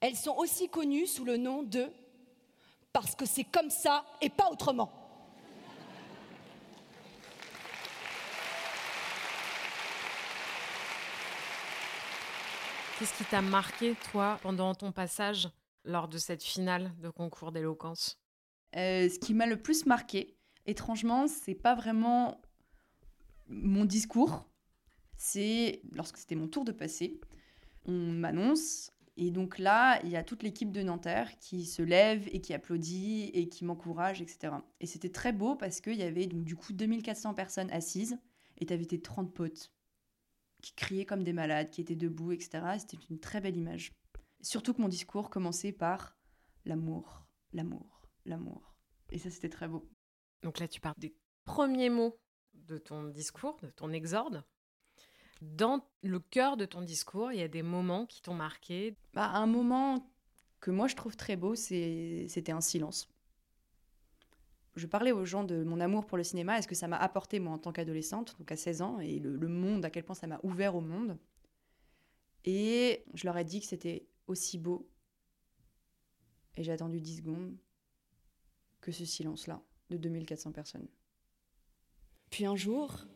Elles 0.00 0.16
sont 0.16 0.36
aussi 0.36 0.68
connues 0.68 1.06
sous 1.06 1.24
le 1.24 1.36
nom 1.36 1.62
de 1.62 1.90
parce 2.92 3.14
que 3.14 3.24
c'est 3.24 3.44
comme 3.44 3.70
ça 3.70 4.04
et 4.20 4.28
pas 4.28 4.50
autrement. 4.50 4.90
Qu'est-ce 12.98 13.14
qui 13.14 13.24
t'a 13.24 13.42
marqué, 13.42 13.96
toi, 14.12 14.38
pendant 14.42 14.74
ton 14.74 14.92
passage 14.92 15.48
lors 15.84 16.08
de 16.08 16.18
cette 16.18 16.42
finale 16.42 16.92
de 17.00 17.10
concours 17.10 17.52
d'éloquence? 17.52 18.18
Euh, 18.76 19.08
ce 19.08 19.18
qui 19.18 19.34
m'a 19.34 19.46
le 19.46 19.60
plus 19.60 19.86
marqué, 19.86 20.36
étrangement, 20.66 21.26
c'est 21.28 21.54
pas 21.54 21.74
vraiment 21.74 22.40
mon 23.48 23.84
discours. 23.84 24.48
C'est 25.16 25.82
lorsque 25.92 26.16
c'était 26.16 26.34
mon 26.34 26.48
tour 26.48 26.64
de 26.64 26.72
passer, 26.72 27.20
on 27.86 27.92
m'annonce 27.92 28.92
et 29.16 29.30
donc 29.30 29.58
là, 29.58 30.00
il 30.04 30.10
y 30.10 30.16
a 30.16 30.24
toute 30.24 30.42
l'équipe 30.42 30.72
de 30.72 30.82
Nanterre 30.82 31.36
qui 31.38 31.66
se 31.66 31.82
lève 31.82 32.28
et 32.32 32.40
qui 32.40 32.54
applaudit 32.54 33.30
et 33.34 33.48
qui 33.48 33.64
m'encourage, 33.64 34.22
etc. 34.22 34.54
Et 34.80 34.86
c'était 34.86 35.10
très 35.10 35.32
beau 35.32 35.54
parce 35.54 35.80
qu'il 35.80 35.96
y 35.96 36.02
avait 36.02 36.26
donc 36.26 36.44
du 36.44 36.56
coup 36.56 36.72
2400 36.72 37.34
personnes 37.34 37.70
assises 37.70 38.18
et 38.58 38.66
tu 38.66 38.72
avais 38.72 38.86
tes 38.86 39.00
30 39.00 39.32
potes 39.34 39.70
qui 40.62 40.72
criaient 40.74 41.04
comme 41.04 41.24
des 41.24 41.32
malades, 41.32 41.70
qui 41.70 41.80
étaient 41.80 41.96
debout, 41.96 42.32
etc. 42.32 42.60
C'était 42.78 42.98
une 43.10 43.18
très 43.18 43.40
belle 43.40 43.56
image. 43.56 43.92
Surtout 44.42 44.74
que 44.74 44.82
mon 44.82 44.88
discours 44.88 45.30
commençait 45.30 45.72
par 45.72 46.16
l'amour, 46.64 47.24
l'amour, 47.52 48.02
l'amour. 48.24 48.74
Et 49.10 49.18
ça, 49.18 49.30
c'était 49.30 49.48
très 49.48 49.68
beau. 49.68 49.88
Donc 50.42 50.58
là, 50.58 50.66
tu 50.66 50.80
parles 50.80 50.96
des 50.98 51.14
premiers 51.44 51.90
mots 51.90 52.18
de 52.54 52.78
ton 52.78 53.04
discours, 53.04 53.56
de 53.62 53.70
ton 53.70 53.92
exorde. 53.92 54.44
Dans 55.40 55.84
le 56.02 56.20
cœur 56.20 56.56
de 56.56 56.64
ton 56.64 56.82
discours, 56.82 57.32
il 57.32 57.38
y 57.38 57.42
a 57.42 57.48
des 57.48 57.62
moments 57.62 58.06
qui 58.06 58.22
t'ont 58.22 58.34
marqué. 58.34 58.96
Bah, 59.14 59.30
un 59.30 59.46
moment 59.46 60.12
que 60.60 60.70
moi 60.70 60.86
je 60.86 60.94
trouve 60.94 61.16
très 61.16 61.36
beau, 61.36 61.54
c'était 61.56 62.52
un 62.52 62.60
silence. 62.60 63.08
Je 64.76 64.86
parlais 64.86 65.12
aux 65.12 65.24
gens 65.24 65.44
de 65.44 65.64
mon 65.64 65.80
amour 65.80 66.06
pour 66.06 66.16
le 66.16 66.24
cinéma, 66.24 66.58
est-ce 66.58 66.68
que 66.68 66.74
ça 66.74 66.88
m'a 66.88 66.96
apporté 66.96 67.40
moi 67.40 67.52
en 67.52 67.58
tant 67.58 67.72
qu'adolescente, 67.72 68.36
donc 68.38 68.50
à 68.50 68.56
16 68.56 68.80
ans, 68.80 69.00
et 69.00 69.18
le, 69.18 69.36
le 69.36 69.48
monde, 69.48 69.84
à 69.84 69.90
quel 69.90 70.04
point 70.04 70.14
ça 70.14 70.26
m'a 70.26 70.40
ouvert 70.44 70.76
au 70.76 70.80
monde. 70.80 71.18
Et 72.44 73.04
je 73.12 73.26
leur 73.26 73.36
ai 73.36 73.44
dit 73.44 73.60
que 73.60 73.66
c'était 73.66 74.06
aussi 74.26 74.58
beau, 74.58 74.88
et 76.56 76.64
j'ai 76.64 76.72
attendu 76.72 77.00
10 77.00 77.18
secondes, 77.18 77.56
que 78.80 78.92
ce 78.92 79.04
silence-là, 79.04 79.62
de 79.90 79.96
2400 79.96 80.52
personnes. 80.52 80.88
Puis 82.30 82.46
un 82.46 82.56
jour, 82.56 83.06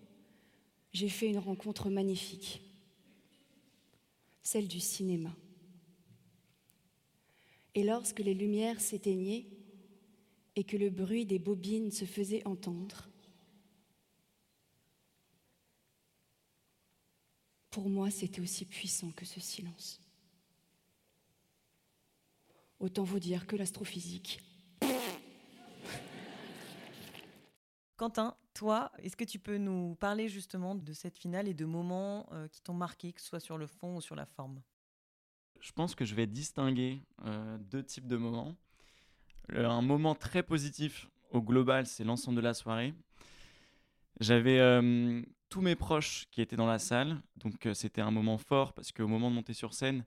j'ai 0.93 1.09
fait 1.09 1.29
une 1.29 1.39
rencontre 1.39 1.91
magnifique, 1.91 2.63
celle 4.43 4.69
du 4.69 4.81
cinéma. 4.81 5.35
Et 7.75 7.83
lorsque 7.83 8.21
les 8.21 8.33
lumières 8.33 8.81
s'éteignaient 8.81 9.47
et 10.55 10.65
que 10.65 10.79
le 10.79 10.89
bruit 10.89 11.27
des 11.27 11.39
bobines 11.39 11.91
se 11.91 12.07
faisait 12.07 12.47
entendre, 12.47 13.11
pour 17.71 17.91
moi 17.91 18.11
c'était 18.11 18.41
aussi 18.41 18.65
puissant 18.65 19.11
que 19.11 19.27
ce 19.27 19.41
silence. 19.41 20.01
Autant 22.79 23.05
vous 23.05 23.19
dire 23.19 23.47
que 23.47 23.57
l'astrophysique 23.57 24.41
Quentin, 27.97 28.37
toi, 28.53 28.93
est-ce 28.99 29.17
que 29.17 29.25
tu 29.25 29.39
peux 29.39 29.57
nous 29.57 29.95
parler 29.95 30.29
justement 30.29 30.75
de 30.75 30.93
cette 30.93 31.17
finale 31.17 31.49
et 31.49 31.55
de 31.55 31.65
moments 31.65 32.27
euh, 32.33 32.47
qui 32.49 32.61
t'ont 32.63 32.75
marqué, 32.75 33.13
que 33.13 33.21
ce 33.23 33.29
soit 33.29 33.41
sur 33.41 33.57
le 33.57 33.67
fond 33.67 33.97
ou 33.97 34.01
sur 34.03 34.15
la 34.15 34.27
forme? 34.27 34.61
Je 35.61 35.73
pense 35.73 35.95
que 35.95 36.05
je 36.05 36.15
vais 36.15 36.27
distinguer 36.27 37.03
euh, 37.25 37.57
deux 37.59 37.83
types 37.83 38.07
de 38.07 38.19
moments. 38.19 38.55
Le- 39.49 39.65
un 39.67 39.81
moment 39.81 40.15
très 40.15 40.43
positif 40.43 41.09
au 41.31 41.41
global, 41.41 41.87
c'est 41.87 42.05
l'ensemble 42.05 42.37
de 42.37 42.43
la 42.43 42.53
soirée. 42.53 42.93
J'avais 44.21 44.59
euh, 44.59 45.23
tous 45.49 45.63
mes 45.63 45.75
proches 45.75 46.27
qui 46.31 46.43
étaient 46.43 46.57
dans 46.57 46.67
la 46.67 46.79
salle, 46.79 47.23
donc 47.37 47.65
euh, 47.65 47.73
c'était 47.73 48.03
un 48.03 48.11
moment 48.11 48.37
fort 48.37 48.75
parce 48.75 48.93
qu'au 48.93 49.09
moment 49.09 49.31
de 49.31 49.35
monter 49.37 49.55
sur 49.55 49.73
scène, 49.73 50.05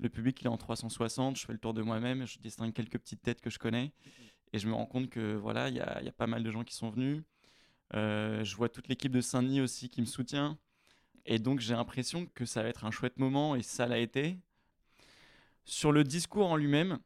le 0.00 0.08
public 0.08 0.40
il 0.40 0.46
est 0.46 0.50
en 0.50 0.56
360, 0.56 1.36
je 1.38 1.46
fais 1.46 1.52
le 1.52 1.58
tour 1.58 1.74
de 1.74 1.82
moi-même, 1.82 2.26
je 2.26 2.38
distingue 2.38 2.72
quelques 2.72 2.98
petites 2.98 3.22
têtes 3.22 3.40
que 3.40 3.50
je 3.50 3.58
connais 3.58 3.92
et 4.52 4.58
je 4.58 4.66
me 4.68 4.74
rends 4.74 4.86
compte 4.86 5.10
que 5.10 5.36
voilà, 5.36 5.68
il 5.68 5.76
y 5.76 5.80
a, 5.80 6.12
pas 6.16 6.26
mal 6.26 6.42
de 6.42 6.50
gens 6.50 6.64
qui 6.64 6.74
sont 6.74 6.90
venus. 6.90 7.22
Euh, 7.94 8.42
je 8.44 8.56
vois 8.56 8.68
toute 8.68 8.88
l'équipe 8.88 9.12
de 9.12 9.20
Saint-Denis 9.20 9.60
aussi 9.60 9.88
qui 9.88 10.00
me 10.00 10.06
soutient. 10.06 10.58
Et 11.26 11.38
donc 11.38 11.60
j'ai 11.60 11.74
l'impression 11.74 12.26
que 12.34 12.44
ça 12.44 12.62
va 12.62 12.68
être 12.68 12.84
un 12.84 12.90
chouette 12.90 13.18
moment 13.18 13.54
et 13.54 13.62
ça 13.62 13.86
l'a 13.86 13.98
été. 13.98 14.38
Sur 15.64 15.92
le 15.92 16.02
discours 16.02 16.48
en 16.48 16.56
lui-même, 16.56 16.98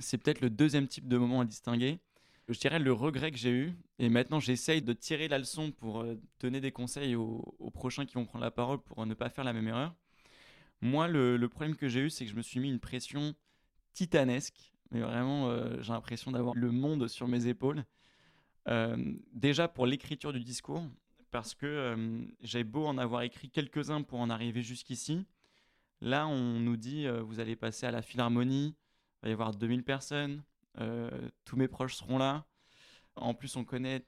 c'est 0.00 0.18
peut-être 0.18 0.40
le 0.40 0.50
deuxième 0.50 0.88
type 0.88 1.08
de 1.08 1.16
moment 1.16 1.40
à 1.40 1.44
distinguer. 1.44 2.00
Je 2.48 2.58
dirais 2.58 2.80
le 2.80 2.92
regret 2.92 3.30
que 3.30 3.38
j'ai 3.38 3.52
eu. 3.52 3.72
Et 3.98 4.08
maintenant 4.08 4.40
j'essaye 4.40 4.82
de 4.82 4.92
tirer 4.92 5.28
la 5.28 5.38
leçon 5.38 5.70
pour 5.70 6.00
euh, 6.00 6.20
donner 6.40 6.60
des 6.60 6.72
conseils 6.72 7.14
aux 7.14 7.70
prochains 7.72 8.04
qui 8.04 8.14
vont 8.14 8.26
prendre 8.26 8.44
la 8.44 8.50
parole 8.50 8.80
pour 8.82 9.06
ne 9.06 9.14
pas 9.14 9.30
faire 9.30 9.44
la 9.44 9.52
même 9.52 9.68
erreur. 9.68 9.94
Moi, 10.82 11.08
le, 11.08 11.46
problème 11.48 11.76
que 11.76 11.88
j'ai 11.88 12.00
eu, 12.00 12.10
c'est 12.10 12.24
que 12.24 12.30
je 12.30 12.36
me 12.36 12.42
suis 12.42 12.60
mis 12.60 12.68
une 12.68 12.80
pression 12.80 13.34
titanesque, 13.92 14.72
mais 14.90 15.00
vraiment, 15.00 15.48
euh, 15.48 15.80
j'ai 15.82 15.92
l'impression 15.92 16.30
d'avoir 16.30 16.54
le 16.54 16.70
monde 16.70 17.06
sur 17.08 17.28
mes 17.28 17.46
épaules. 17.46 17.84
Euh, 18.68 19.14
déjà 19.32 19.68
pour 19.68 19.86
l'écriture 19.86 20.32
du 20.32 20.40
discours, 20.40 20.82
parce 21.30 21.54
que 21.54 21.66
euh, 21.66 22.22
j'ai 22.40 22.64
beau 22.64 22.86
en 22.86 22.98
avoir 22.98 23.22
écrit 23.22 23.50
quelques-uns 23.50 24.02
pour 24.02 24.20
en 24.20 24.30
arriver 24.30 24.62
jusqu'ici. 24.62 25.26
Là, 26.00 26.26
on 26.26 26.60
nous 26.60 26.76
dit, 26.76 27.06
vous 27.08 27.40
allez 27.40 27.56
passer 27.56 27.84
à 27.84 27.90
la 27.90 28.00
Philharmonie, 28.00 28.74
il 29.22 29.24
va 29.24 29.28
y 29.28 29.32
avoir 29.32 29.54
2000 29.54 29.84
personnes, 29.84 30.42
tous 31.44 31.56
mes 31.56 31.68
proches 31.68 31.96
seront 31.96 32.16
là. 32.16 32.46
En 33.16 33.34
plus, 33.34 33.54
on 33.56 33.64
connaît 33.64 34.06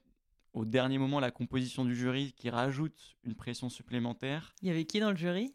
au 0.55 0.65
dernier 0.65 0.97
moment 0.97 1.21
la 1.21 1.31
composition 1.31 1.85
du 1.85 1.95
jury 1.95 2.33
qui 2.33 2.49
rajoute 2.49 3.17
une 3.25 3.35
pression 3.35 3.69
supplémentaire. 3.69 4.55
Il 4.63 4.69
y 4.69 4.71
avait 4.71 4.87
qui 4.87 5.01
dans 5.01 5.11
le 5.11 5.17
jury? 5.17 5.53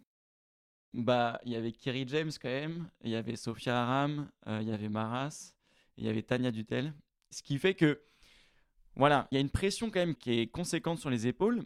Bah, 0.94 1.40
il 1.46 1.52
y 1.52 1.56
avait 1.56 1.72
Kerry 1.72 2.06
James 2.08 2.32
quand 2.42 2.50
même, 2.50 2.90
il 3.04 3.12
y 3.12 3.16
avait 3.16 3.36
Sophia 3.36 3.82
Aram, 3.82 4.30
euh, 4.48 4.60
il 4.62 4.68
y 4.68 4.72
avait 4.72 4.90
Maras, 4.90 5.54
il 5.98 6.06
y 6.06 6.10
avait 6.10 6.24
Tania 6.24 6.52
Dutel. 6.52 6.94
Ce 7.30 7.44
qui 7.44 7.58
fait 7.58 7.74
que, 7.74 8.02
voilà, 8.96 9.28
il 9.32 9.36
y 9.36 9.38
a 9.38 9.42
une 9.42 9.50
pression 9.50 9.90
quand 9.90 10.00
même 10.00 10.16
qui 10.16 10.40
est 10.40 10.48
conséquente 10.48 11.00
sur 11.00 11.10
les 11.10 11.28
épaules. 11.28 11.64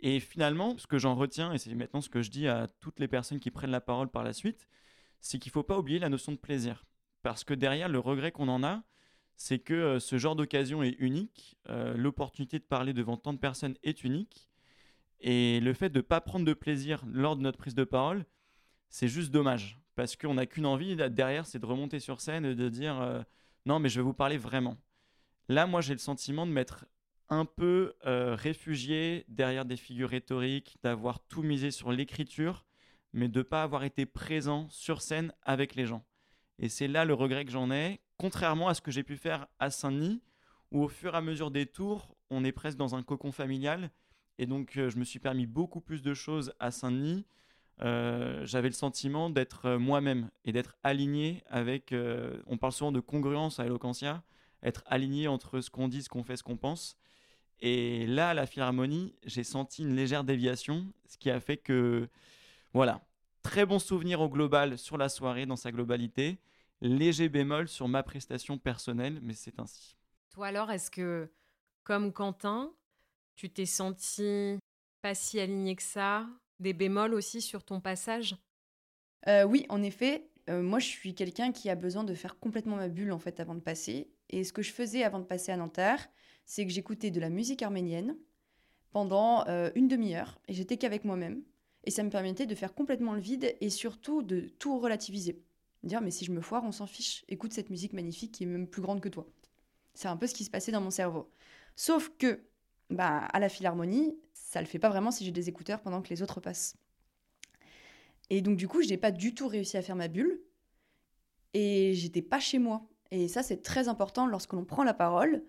Et 0.00 0.20
finalement, 0.20 0.78
ce 0.78 0.86
que 0.86 0.98
j'en 0.98 1.14
retiens, 1.14 1.52
et 1.52 1.58
c'est 1.58 1.74
maintenant 1.74 2.00
ce 2.00 2.08
que 2.08 2.22
je 2.22 2.30
dis 2.30 2.46
à 2.46 2.68
toutes 2.80 3.00
les 3.00 3.08
personnes 3.08 3.40
qui 3.40 3.50
prennent 3.50 3.70
la 3.70 3.80
parole 3.80 4.08
par 4.08 4.22
la 4.22 4.32
suite, 4.32 4.68
c'est 5.20 5.38
qu'il 5.38 5.50
ne 5.50 5.54
faut 5.54 5.64
pas 5.64 5.78
oublier 5.78 5.98
la 5.98 6.08
notion 6.08 6.32
de 6.32 6.36
plaisir. 6.36 6.84
Parce 7.22 7.42
que 7.42 7.54
derrière, 7.54 7.88
le 7.88 7.98
regret 7.98 8.30
qu'on 8.30 8.48
en 8.48 8.62
a, 8.62 8.84
c'est 9.36 9.58
que 9.58 9.74
euh, 9.74 10.00
ce 10.00 10.18
genre 10.18 10.36
d'occasion 10.36 10.82
est 10.82 10.96
unique, 10.98 11.56
euh, 11.68 11.96
l'opportunité 11.96 12.58
de 12.58 12.64
parler 12.64 12.92
devant 12.92 13.16
tant 13.16 13.32
de 13.32 13.38
personnes 13.38 13.76
est 13.82 14.04
unique, 14.04 14.48
et 15.20 15.58
le 15.60 15.72
fait 15.72 15.90
de 15.90 15.98
ne 15.98 16.02
pas 16.02 16.20
prendre 16.20 16.44
de 16.44 16.54
plaisir 16.54 17.04
lors 17.10 17.36
de 17.36 17.42
notre 17.42 17.58
prise 17.58 17.74
de 17.74 17.84
parole, 17.84 18.24
c'est 18.88 19.08
juste 19.08 19.30
dommage. 19.30 19.78
Parce 19.94 20.16
qu'on 20.16 20.34
n'a 20.34 20.46
qu'une 20.46 20.66
envie 20.66 20.96
derrière, 20.96 21.46
c'est 21.46 21.58
de 21.58 21.66
remonter 21.66 21.98
sur 21.98 22.20
scène 22.20 22.44
et 22.44 22.54
de 22.54 22.68
dire 22.68 23.00
euh, 23.00 23.22
non, 23.66 23.80
mais 23.80 23.88
je 23.88 24.00
vais 24.00 24.04
vous 24.04 24.14
parler 24.14 24.38
vraiment. 24.38 24.76
Là, 25.48 25.66
moi, 25.66 25.80
j'ai 25.80 25.94
le 25.94 25.98
sentiment 25.98 26.46
de 26.46 26.52
m'être 26.52 26.86
un 27.28 27.44
peu 27.44 27.94
euh, 28.06 28.34
réfugié 28.34 29.24
derrière 29.28 29.64
des 29.64 29.76
figures 29.76 30.10
rhétoriques, 30.10 30.78
d'avoir 30.82 31.20
tout 31.20 31.42
misé 31.42 31.70
sur 31.70 31.92
l'écriture, 31.92 32.64
mais 33.12 33.28
de 33.28 33.38
ne 33.38 33.42
pas 33.42 33.62
avoir 33.62 33.84
été 33.84 34.06
présent 34.06 34.68
sur 34.70 35.02
scène 35.02 35.32
avec 35.42 35.74
les 35.74 35.86
gens. 35.86 36.04
Et 36.58 36.68
c'est 36.68 36.88
là 36.88 37.04
le 37.04 37.14
regret 37.14 37.44
que 37.44 37.50
j'en 37.50 37.70
ai, 37.70 38.00
contrairement 38.16 38.68
à 38.68 38.74
ce 38.74 38.80
que 38.80 38.90
j'ai 38.90 39.02
pu 39.02 39.16
faire 39.16 39.46
à 39.58 39.70
Saint-Denis, 39.70 40.22
où 40.70 40.82
au 40.82 40.88
fur 40.88 41.14
et 41.14 41.18
à 41.18 41.20
mesure 41.20 41.50
des 41.50 41.66
tours, 41.66 42.16
on 42.30 42.44
est 42.44 42.52
presque 42.52 42.78
dans 42.78 42.94
un 42.94 43.02
cocon 43.02 43.32
familial. 43.32 43.90
Et 44.38 44.46
donc, 44.46 44.76
euh, 44.76 44.90
je 44.90 44.98
me 44.98 45.04
suis 45.04 45.18
permis 45.18 45.46
beaucoup 45.46 45.80
plus 45.80 46.02
de 46.02 46.14
choses 46.14 46.52
à 46.58 46.70
Saint-Denis. 46.70 47.26
Euh, 47.82 48.44
j'avais 48.44 48.68
le 48.68 48.74
sentiment 48.74 49.30
d'être 49.30 49.66
euh, 49.66 49.78
moi-même 49.78 50.30
et 50.44 50.52
d'être 50.52 50.76
aligné 50.82 51.44
avec. 51.48 51.92
Euh, 51.92 52.42
on 52.46 52.56
parle 52.56 52.72
souvent 52.72 52.92
de 52.92 53.00
congruence 53.00 53.60
à 53.60 53.66
Eloquentia, 53.66 54.22
être 54.62 54.82
aligné 54.86 55.28
entre 55.28 55.60
ce 55.60 55.70
qu'on 55.70 55.88
dit, 55.88 56.02
ce 56.02 56.08
qu'on 56.08 56.24
fait, 56.24 56.36
ce 56.36 56.42
qu'on 56.42 56.56
pense. 56.56 56.96
Et 57.60 58.06
là, 58.06 58.30
à 58.30 58.34
la 58.34 58.46
Philharmonie, 58.46 59.14
j'ai 59.24 59.44
senti 59.44 59.82
une 59.82 59.94
légère 59.94 60.24
déviation, 60.24 60.92
ce 61.06 61.18
qui 61.18 61.30
a 61.30 61.40
fait 61.40 61.56
que, 61.56 62.08
voilà, 62.72 63.04
très 63.42 63.66
bon 63.66 63.78
souvenir 63.78 64.20
au 64.20 64.28
global 64.28 64.78
sur 64.78 64.96
la 64.96 65.08
soirée 65.08 65.46
dans 65.46 65.56
sa 65.56 65.72
globalité, 65.72 66.38
léger 66.80 67.28
bémol 67.28 67.68
sur 67.68 67.88
ma 67.88 68.02
prestation 68.02 68.58
personnelle, 68.58 69.18
mais 69.22 69.34
c'est 69.34 69.58
ainsi. 69.58 69.96
Toi 70.30 70.48
alors, 70.48 70.70
est-ce 70.70 70.90
que, 70.90 71.30
comme 71.82 72.12
Quentin, 72.12 72.72
tu 73.34 73.50
t'es 73.50 73.66
senti 73.66 74.58
pas 75.02 75.14
si 75.14 75.40
aligné 75.40 75.74
que 75.74 75.82
ça? 75.82 76.26
Des 76.60 76.72
bémols 76.72 77.14
aussi 77.14 77.40
sur 77.40 77.64
ton 77.64 77.80
passage? 77.80 78.36
Euh, 79.26 79.44
Oui, 79.44 79.66
en 79.68 79.82
effet. 79.82 80.30
Euh, 80.48 80.62
moi, 80.62 80.78
je 80.78 80.86
suis 80.86 81.14
quelqu'un 81.14 81.52
qui 81.52 81.68
a 81.68 81.74
besoin 81.74 82.04
de 82.04 82.14
faire 82.14 82.38
complètement 82.38 82.76
ma 82.76 82.88
bulle 82.88 83.12
en 83.12 83.18
fait 83.18 83.38
avant 83.40 83.54
de 83.54 83.60
passer. 83.60 84.10
Et 84.30 84.44
ce 84.44 84.52
que 84.52 84.62
je 84.62 84.72
faisais 84.72 85.04
avant 85.04 85.18
de 85.18 85.24
passer 85.24 85.52
à 85.52 85.56
Nanterre, 85.56 86.08
c'est 86.46 86.64
que 86.64 86.72
j'écoutais 86.72 87.10
de 87.10 87.20
la 87.20 87.28
musique 87.28 87.62
arménienne 87.62 88.16
pendant 88.90 89.46
euh, 89.48 89.70
une 89.74 89.88
demi-heure 89.88 90.40
et 90.48 90.54
j'étais 90.54 90.78
qu'avec 90.78 91.04
moi-même. 91.04 91.42
Et 91.84 91.90
ça 91.90 92.02
me 92.02 92.10
permettait 92.10 92.46
de 92.46 92.54
faire 92.54 92.74
complètement 92.74 93.12
le 93.12 93.20
vide 93.20 93.54
et 93.60 93.70
surtout 93.70 94.22
de 94.22 94.40
tout 94.58 94.78
relativiser. 94.78 95.42
Dire, 95.82 96.00
mais 96.00 96.10
si 96.10 96.24
je 96.24 96.32
me 96.32 96.40
foire, 96.40 96.64
on 96.64 96.72
s'en 96.72 96.86
fiche. 96.86 97.24
Écoute 97.28 97.52
cette 97.52 97.70
musique 97.70 97.92
magnifique 97.92 98.32
qui 98.32 98.44
est 98.44 98.46
même 98.46 98.66
plus 98.66 98.82
grande 98.82 99.00
que 99.00 99.08
toi. 99.08 99.26
C'est 99.94 100.08
un 100.08 100.16
peu 100.16 100.26
ce 100.26 100.34
qui 100.34 100.44
se 100.44 100.50
passait 100.50 100.72
dans 100.72 100.80
mon 100.80 100.90
cerveau. 100.90 101.30
Sauf 101.76 102.10
que, 102.18 102.40
bah, 102.90 103.18
à 103.18 103.38
la 103.38 103.48
philharmonie, 103.48 104.18
ça 104.48 104.62
le 104.62 104.66
fait 104.66 104.78
pas 104.78 104.88
vraiment 104.88 105.10
si 105.10 105.26
j'ai 105.26 105.30
des 105.30 105.50
écouteurs 105.50 105.82
pendant 105.82 106.00
que 106.00 106.08
les 106.08 106.22
autres 106.22 106.40
passent. 106.40 106.74
Et 108.30 108.40
donc 108.40 108.56
du 108.56 108.66
coup, 108.66 108.82
je 108.82 108.88
n'ai 108.88 108.96
pas 108.96 109.10
du 109.10 109.34
tout 109.34 109.46
réussi 109.46 109.76
à 109.76 109.82
faire 109.82 109.94
ma 109.94 110.08
bulle 110.08 110.40
et 111.52 111.92
j'étais 111.92 112.22
pas 112.22 112.40
chez 112.40 112.58
moi. 112.58 112.88
Et 113.10 113.28
ça, 113.28 113.42
c'est 113.42 113.60
très 113.60 113.88
important 113.88 114.26
lorsque 114.26 114.54
l'on 114.54 114.64
prend 114.64 114.84
la 114.84 114.94
parole. 114.94 115.44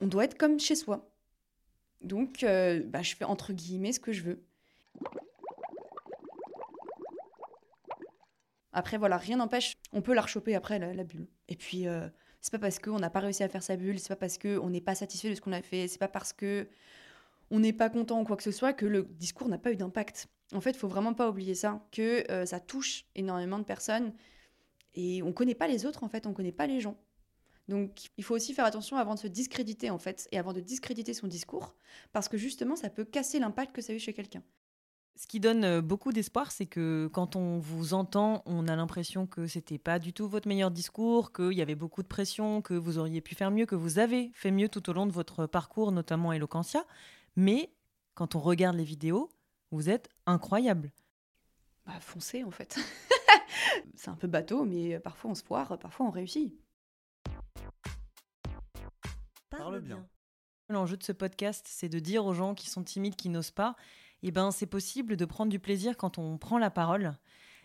On 0.00 0.06
doit 0.06 0.24
être 0.24 0.36
comme 0.36 0.60
chez 0.60 0.74
soi. 0.74 1.10
Donc, 2.02 2.42
euh, 2.42 2.82
bah, 2.84 3.00
je 3.00 3.16
fais 3.16 3.24
entre 3.24 3.54
guillemets 3.54 3.92
ce 3.92 4.00
que 4.00 4.12
je 4.12 4.24
veux. 4.24 4.44
Après, 8.74 8.98
voilà, 8.98 9.16
rien 9.16 9.38
n'empêche, 9.38 9.78
on 9.92 10.02
peut 10.02 10.12
la 10.12 10.20
rechoper 10.20 10.54
après 10.54 10.78
la, 10.78 11.04
bulle. 11.04 11.28
Et 11.48 11.56
puis, 11.56 11.86
euh, 11.86 12.08
c'est 12.42 12.50
pas 12.50 12.58
parce 12.58 12.78
qu'on 12.78 12.98
n'a 12.98 13.08
pas 13.08 13.20
réussi 13.20 13.42
à 13.42 13.48
faire 13.48 13.62
sa 13.62 13.76
bulle, 13.76 13.98
c'est 13.98 14.08
pas 14.08 14.16
parce 14.16 14.36
qu'on 14.36 14.68
n'est 14.68 14.82
pas 14.82 14.94
satisfait 14.94 15.30
de 15.30 15.34
ce 15.34 15.40
qu'on 15.40 15.52
a 15.52 15.62
fait, 15.62 15.88
c'est 15.88 15.98
pas 15.98 16.08
parce 16.08 16.34
que 16.34 16.68
on 17.50 17.60
n'est 17.60 17.72
pas 17.72 17.90
content 17.90 18.20
ou 18.20 18.24
quoi 18.24 18.36
que 18.36 18.42
ce 18.42 18.52
soit, 18.52 18.72
que 18.72 18.86
le 18.86 19.04
discours 19.04 19.48
n'a 19.48 19.58
pas 19.58 19.72
eu 19.72 19.76
d'impact. 19.76 20.28
En 20.52 20.60
fait, 20.60 20.70
il 20.70 20.78
faut 20.78 20.88
vraiment 20.88 21.14
pas 21.14 21.28
oublier 21.28 21.54
ça, 21.54 21.86
que 21.92 22.30
euh, 22.30 22.46
ça 22.46 22.60
touche 22.60 23.06
énormément 23.14 23.58
de 23.58 23.64
personnes 23.64 24.12
et 24.94 25.22
on 25.22 25.32
connaît 25.32 25.54
pas 25.54 25.68
les 25.68 25.86
autres 25.86 26.04
en 26.04 26.08
fait, 26.08 26.26
on 26.26 26.32
connaît 26.32 26.52
pas 26.52 26.66
les 26.66 26.80
gens. 26.80 26.96
Donc 27.68 28.10
il 28.18 28.24
faut 28.24 28.34
aussi 28.34 28.52
faire 28.52 28.66
attention 28.66 28.96
avant 28.96 29.14
de 29.14 29.20
se 29.20 29.26
discréditer 29.26 29.90
en 29.90 29.98
fait 29.98 30.28
et 30.32 30.38
avant 30.38 30.52
de 30.52 30.60
discréditer 30.60 31.14
son 31.14 31.26
discours 31.26 31.74
parce 32.12 32.28
que 32.28 32.36
justement 32.36 32.76
ça 32.76 32.90
peut 32.90 33.04
casser 33.04 33.38
l'impact 33.38 33.74
que 33.74 33.80
ça 33.80 33.92
a 33.92 33.96
eu 33.96 33.98
chez 33.98 34.12
quelqu'un. 34.12 34.42
Ce 35.16 35.28
qui 35.28 35.38
donne 35.38 35.64
euh, 35.64 35.80
beaucoup 35.80 36.12
d'espoir, 36.12 36.50
c'est 36.50 36.66
que 36.66 37.08
quand 37.12 37.36
on 37.36 37.60
vous 37.60 37.94
entend, 37.94 38.42
on 38.46 38.66
a 38.66 38.74
l'impression 38.74 39.28
que 39.28 39.46
c'était 39.46 39.78
pas 39.78 40.00
du 40.00 40.12
tout 40.12 40.28
votre 40.28 40.48
meilleur 40.48 40.72
discours, 40.72 41.32
qu'il 41.32 41.52
y 41.52 41.62
avait 41.62 41.76
beaucoup 41.76 42.02
de 42.02 42.08
pression, 42.08 42.62
que 42.62 42.74
vous 42.74 42.98
auriez 42.98 43.20
pu 43.20 43.36
faire 43.36 43.52
mieux, 43.52 43.64
que 43.64 43.76
vous 43.76 44.00
avez 44.00 44.32
fait 44.34 44.50
mieux 44.50 44.68
tout 44.68 44.90
au 44.90 44.92
long 44.92 45.06
de 45.06 45.12
votre 45.12 45.46
parcours, 45.46 45.92
notamment 45.92 46.32
Eloquentia. 46.32 46.84
Mais 47.36 47.72
quand 48.14 48.34
on 48.34 48.40
regarde 48.40 48.76
les 48.76 48.84
vidéos, 48.84 49.30
vous 49.70 49.90
êtes 49.90 50.08
incroyable. 50.26 50.92
Bah, 51.86 51.98
foncez 52.00 52.44
en 52.44 52.50
fait. 52.50 52.78
c'est 53.94 54.08
un 54.08 54.16
peu 54.16 54.28
bateau, 54.28 54.64
mais 54.64 54.98
parfois 55.00 55.32
on 55.32 55.34
se 55.34 55.42
foire, 55.42 55.78
parfois 55.78 56.06
on 56.06 56.10
réussit. 56.10 56.54
Parle 59.50 59.80
bien. 59.80 60.06
L'enjeu 60.68 60.96
de 60.96 61.02
ce 61.02 61.12
podcast, 61.12 61.66
c'est 61.68 61.88
de 61.88 61.98
dire 61.98 62.24
aux 62.24 62.34
gens 62.34 62.54
qui 62.54 62.70
sont 62.70 62.82
timides, 62.82 63.16
qui 63.16 63.28
n'osent 63.28 63.50
pas, 63.50 63.76
eh 64.22 64.30
ben 64.30 64.50
c'est 64.50 64.66
possible 64.66 65.16
de 65.16 65.24
prendre 65.24 65.50
du 65.50 65.58
plaisir 65.58 65.96
quand 65.96 66.18
on 66.18 66.38
prend 66.38 66.58
la 66.58 66.70
parole 66.70 67.14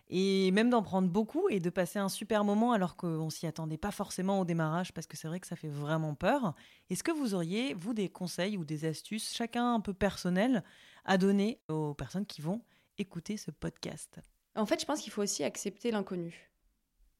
et 0.09 0.51
même 0.51 0.69
d'en 0.69 0.81
prendre 0.81 1.07
beaucoup 1.07 1.49
et 1.49 1.59
de 1.59 1.69
passer 1.69 1.99
un 1.99 2.09
super 2.09 2.43
moment 2.43 2.71
alors 2.71 2.95
qu'on 2.95 3.29
s'y 3.29 3.45
attendait 3.45 3.77
pas 3.77 3.91
forcément 3.91 4.39
au 4.39 4.45
démarrage 4.45 4.91
parce 4.93 5.05
que 5.05 5.15
c'est 5.15 5.27
vrai 5.27 5.39
que 5.39 5.47
ça 5.47 5.55
fait 5.55 5.69
vraiment 5.69 6.15
peur. 6.15 6.55
Est-ce 6.89 7.03
que 7.03 7.11
vous 7.11 7.35
auriez, 7.35 7.75
vous, 7.75 7.93
des 7.93 8.09
conseils 8.09 8.57
ou 8.57 8.65
des 8.65 8.85
astuces, 8.85 9.31
chacun 9.33 9.75
un 9.75 9.79
peu 9.79 9.93
personnels, 9.93 10.63
à 11.05 11.17
donner 11.17 11.61
aux 11.67 11.93
personnes 11.93 12.25
qui 12.25 12.41
vont 12.41 12.61
écouter 12.97 13.37
ce 13.37 13.51
podcast? 13.51 14.19
En 14.55 14.65
fait, 14.65 14.81
je 14.81 14.85
pense 14.85 15.01
qu'il 15.01 15.11
faut 15.11 15.21
aussi 15.21 15.43
accepter 15.43 15.91
l'inconnu. 15.91 16.51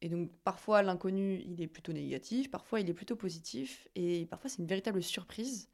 Et 0.02 0.10
donc 0.10 0.32
parfois 0.44 0.82
l'inconnu, 0.82 1.42
il 1.46 1.62
est 1.62 1.68
plutôt 1.68 1.92
négatif, 1.92 2.50
parfois 2.50 2.80
il 2.80 2.90
est 2.90 2.94
plutôt 2.94 3.16
positif, 3.16 3.88
et 3.96 4.26
parfois 4.28 4.50
c'est 4.50 4.62
une 4.62 4.68
véritable 4.68 5.04
surprise. 5.04 5.70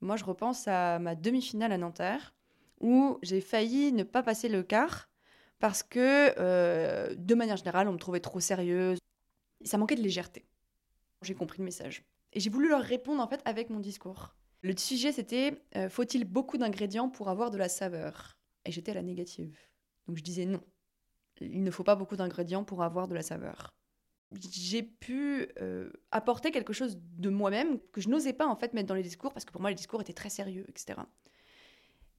Moi, 0.00 0.16
je 0.16 0.24
repense 0.24 0.68
à 0.68 0.98
ma 0.98 1.14
demi-finale 1.14 1.72
à 1.72 1.78
Nanterre, 1.78 2.34
où 2.80 3.18
j'ai 3.22 3.40
failli 3.40 3.92
ne 3.92 4.02
pas 4.02 4.22
passer 4.22 4.48
le 4.48 4.62
quart 4.62 5.08
parce 5.64 5.82
que, 5.82 6.34
euh, 6.38 7.14
de 7.16 7.34
manière 7.34 7.56
générale, 7.56 7.88
on 7.88 7.94
me 7.94 7.98
trouvait 7.98 8.20
trop 8.20 8.38
sérieuse. 8.38 8.98
Ça 9.64 9.78
manquait 9.78 9.94
de 9.94 10.02
légèreté. 10.02 10.44
J'ai 11.22 11.32
compris 11.34 11.60
le 11.60 11.64
message. 11.64 12.04
Et 12.34 12.40
j'ai 12.40 12.50
voulu 12.50 12.68
leur 12.68 12.82
répondre 12.82 13.22
en 13.22 13.26
fait 13.26 13.40
avec 13.46 13.70
mon 13.70 13.80
discours. 13.80 14.36
Le 14.60 14.76
sujet 14.76 15.10
c'était 15.10 15.64
euh, 15.76 15.88
faut-il 15.88 16.26
beaucoup 16.26 16.58
d'ingrédients 16.58 17.08
pour 17.08 17.30
avoir 17.30 17.50
de 17.50 17.56
la 17.56 17.70
saveur? 17.70 18.36
Et 18.66 18.72
j'étais 18.72 18.90
à 18.90 18.94
la 18.94 19.02
négative. 19.02 19.56
Donc 20.06 20.18
je 20.18 20.22
disais 20.22 20.44
non. 20.44 20.60
Il 21.40 21.62
ne 21.62 21.70
faut 21.70 21.82
pas 21.82 21.96
beaucoup 21.96 22.16
d'ingrédients 22.16 22.62
pour 22.62 22.82
avoir 22.82 23.08
de 23.08 23.14
la 23.14 23.22
saveur. 23.22 23.72
J'ai 24.38 24.82
pu 24.82 25.48
euh, 25.62 25.90
apporter 26.10 26.50
quelque 26.50 26.74
chose 26.74 26.98
de 27.00 27.30
moi-même 27.30 27.80
que 27.90 28.02
je 28.02 28.10
n'osais 28.10 28.34
pas 28.34 28.46
en 28.46 28.56
fait 28.56 28.74
mettre 28.74 28.88
dans 28.88 28.94
les 28.94 29.02
discours 29.02 29.32
parce 29.32 29.46
que 29.46 29.52
pour 29.52 29.62
moi 29.62 29.70
les 29.70 29.76
discours 29.76 30.02
étaient 30.02 30.12
très 30.12 30.28
sérieux, 30.28 30.66
etc. 30.68 31.00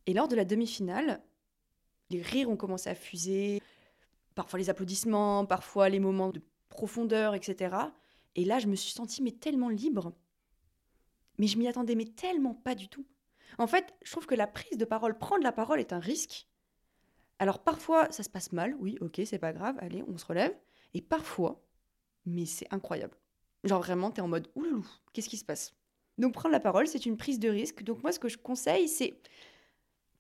Et 0.08 0.16
lors 0.16 0.28
de 0.28 0.36
la 0.36 0.46
demi-finale, 0.46 1.22
les 2.10 2.22
rires 2.22 2.50
ont 2.50 2.58
commencé 2.58 2.90
à 2.90 2.96
fuser, 2.96 3.62
parfois 4.36 4.60
les 4.60 4.70
applaudissements, 4.70 5.46
parfois 5.46 5.90
les 5.90 6.00
moments 6.00 6.30
de 6.30 6.42
profondeur, 6.70 7.36
etc. 7.36 7.76
Et 8.36 8.46
là, 8.46 8.60
je 8.60 8.68
me 8.68 8.76
suis 8.76 8.92
sentie 8.92 9.24
mais 9.24 9.32
tellement 9.32 9.70
libre. 9.70 10.14
Mais 11.38 11.48
je 11.48 11.58
m'y 11.58 11.68
attendais 11.68 11.96
mais 11.96 12.06
tellement 12.06 12.54
pas 12.54 12.76
du 12.76 12.88
tout. 12.88 13.06
En 13.58 13.68
fait, 13.68 13.94
je 14.04 14.12
trouve 14.12 14.26
que 14.26 14.36
la 14.36 14.48
prise 14.48 14.78
de 14.78 14.86
parole, 14.86 15.18
prendre 15.18 15.44
la 15.44 15.52
parole 15.52 15.80
est 15.80 15.94
un 15.94 16.00
risque. 16.00 16.48
Alors 17.40 17.64
parfois, 17.64 18.12
ça 18.12 18.24
se 18.24 18.30
passe 18.30 18.52
mal, 18.52 18.76
oui, 18.80 18.98
ok, 19.02 19.22
c'est 19.26 19.40
pas 19.40 19.54
grave, 19.54 19.76
allez, 19.80 20.04
on 20.08 20.18
se 20.18 20.26
relève. 20.26 20.56
Et 20.94 21.02
parfois, 21.02 21.62
mais 22.26 22.46
c'est 22.46 22.72
incroyable. 22.74 23.18
Genre 23.64 23.82
vraiment, 23.82 24.12
t'es 24.12 24.22
en 24.22 24.28
mode 24.28 24.50
ouloulou, 24.56 24.86
qu'est-ce 25.12 25.30
qui 25.30 25.38
se 25.38 25.46
passe? 25.46 25.74
Donc 26.18 26.34
prendre 26.34 26.54
la 26.54 26.60
parole, 26.60 26.88
c'est 26.88 27.06
une 27.06 27.18
prise 27.18 27.40
de 27.40 27.50
risque. 27.50 27.84
Donc 27.84 28.02
moi, 28.04 28.12
ce 28.12 28.20
que 28.20 28.30
je 28.30 28.38
conseille, 28.38 28.88
c'est 28.88 29.20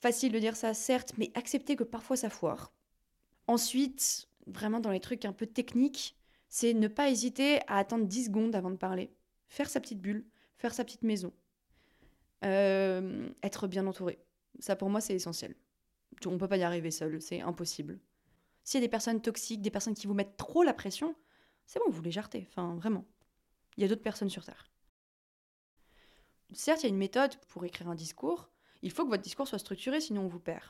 facile 0.06 0.32
de 0.32 0.38
dire 0.38 0.56
ça, 0.56 0.76
certes, 0.76 1.14
mais 1.18 1.32
accepter 1.34 1.76
que 1.76 1.84
parfois 1.84 2.16
ça 2.16 2.30
foire. 2.30 2.72
Ensuite, 3.48 4.30
vraiment 4.46 4.80
dans 4.80 4.92
les 4.92 5.00
trucs 5.00 5.26
un 5.26 5.34
peu 5.34 5.48
techniques, 5.48 6.16
c'est 6.48 6.76
ne 6.76 6.88
pas 6.88 7.10
hésiter 7.10 7.62
à 7.66 7.80
attendre 7.80 8.06
10 8.06 8.26
secondes 8.26 8.56
avant 8.56 8.70
de 8.70 8.76
parler. 8.76 9.12
Faire 9.48 9.68
sa 9.68 9.80
petite 9.80 10.00
bulle, 10.00 10.24
faire 10.58 10.76
sa 10.76 10.84
petite 10.84 11.02
maison. 11.02 11.34
Euh, 12.44 13.28
être 13.42 13.68
bien 13.68 13.88
entouré. 13.88 14.20
Ça, 14.60 14.76
pour 14.76 14.92
moi, 14.92 15.02
c'est 15.02 15.16
essentiel. 15.16 15.56
On 16.28 16.34
ne 16.34 16.38
peut 16.38 16.48
pas 16.48 16.58
y 16.58 16.64
arriver 16.64 16.92
seul, 16.92 17.20
c'est 17.20 17.42
impossible. 17.42 18.00
S'il 18.64 18.80
y 18.80 18.84
a 18.84 18.86
des 18.86 18.92
personnes 18.92 19.24
toxiques, 19.24 19.64
des 19.64 19.72
personnes 19.72 19.96
qui 19.96 20.06
vous 20.06 20.14
mettent 20.14 20.38
trop 20.38 20.62
la 20.62 20.76
pression, 20.76 21.16
c'est 21.66 21.80
bon, 21.80 21.90
vous 21.90 22.04
les 22.04 22.12
jartez. 22.12 22.46
Enfin, 22.52 22.76
vraiment. 22.76 23.06
Il 23.76 23.82
y 23.82 23.86
a 23.86 23.88
d'autres 23.88 24.04
personnes 24.04 24.30
sur 24.30 24.46
Terre. 24.46 24.70
Certes, 26.54 26.84
il 26.84 26.86
y 26.86 26.90
a 26.90 26.90
une 26.90 26.98
méthode 26.98 27.38
pour 27.48 27.66
écrire 27.66 27.90
un 27.90 27.96
discours. 27.96 28.52
Il 28.86 28.92
faut 28.92 29.04
que 29.04 29.10
votre 29.10 29.24
discours 29.24 29.48
soit 29.48 29.58
structuré, 29.58 30.00
sinon 30.00 30.26
on 30.26 30.28
vous 30.28 30.40
perd. 30.40 30.64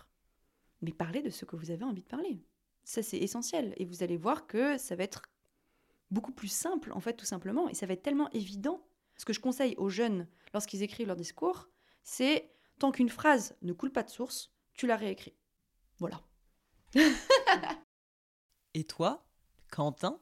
Mais 0.82 0.94
parlez 0.94 1.22
de 1.22 1.30
ce 1.30 1.44
que 1.44 1.58
vous 1.58 1.70
avez 1.70 1.84
envie 1.84 2.02
de 2.02 2.08
parler. 2.08 2.42
Ça, 2.86 3.04
c'est 3.04 3.18
essentiel. 3.18 3.74
Et 3.76 3.84
vous 3.84 4.04
allez 4.04 4.16
voir 4.16 4.48
que 4.48 4.78
ça 4.78 4.96
va 4.96 5.04
être 5.04 5.24
beaucoup 6.12 6.32
plus 6.32 6.48
simple, 6.48 6.94
en 6.94 7.02
fait, 7.02 7.16
tout 7.16 7.26
simplement. 7.26 7.68
Et 7.68 7.74
ça 7.74 7.86
va 7.86 7.92
être 7.92 8.04
tellement 8.04 8.30
évident. 8.32 8.88
Ce 9.18 9.26
que 9.26 9.34
je 9.34 9.42
conseille 9.42 9.76
aux 9.76 9.90
jeunes 9.90 10.30
lorsqu'ils 10.54 10.82
écrivent 10.82 11.08
leur 11.08 11.18
discours, 11.18 11.68
c'est 12.04 12.50
tant 12.80 12.94
qu'une 12.94 13.10
phrase 13.10 13.58
ne 13.62 13.74
coule 13.74 13.92
pas 13.92 14.04
de 14.04 14.10
source, 14.10 14.50
tu 14.76 14.88
la 14.88 14.96
réécris. 14.96 15.36
Voilà. 16.00 16.22
Et 18.74 18.86
toi, 18.86 19.28
Quentin? 19.70 20.22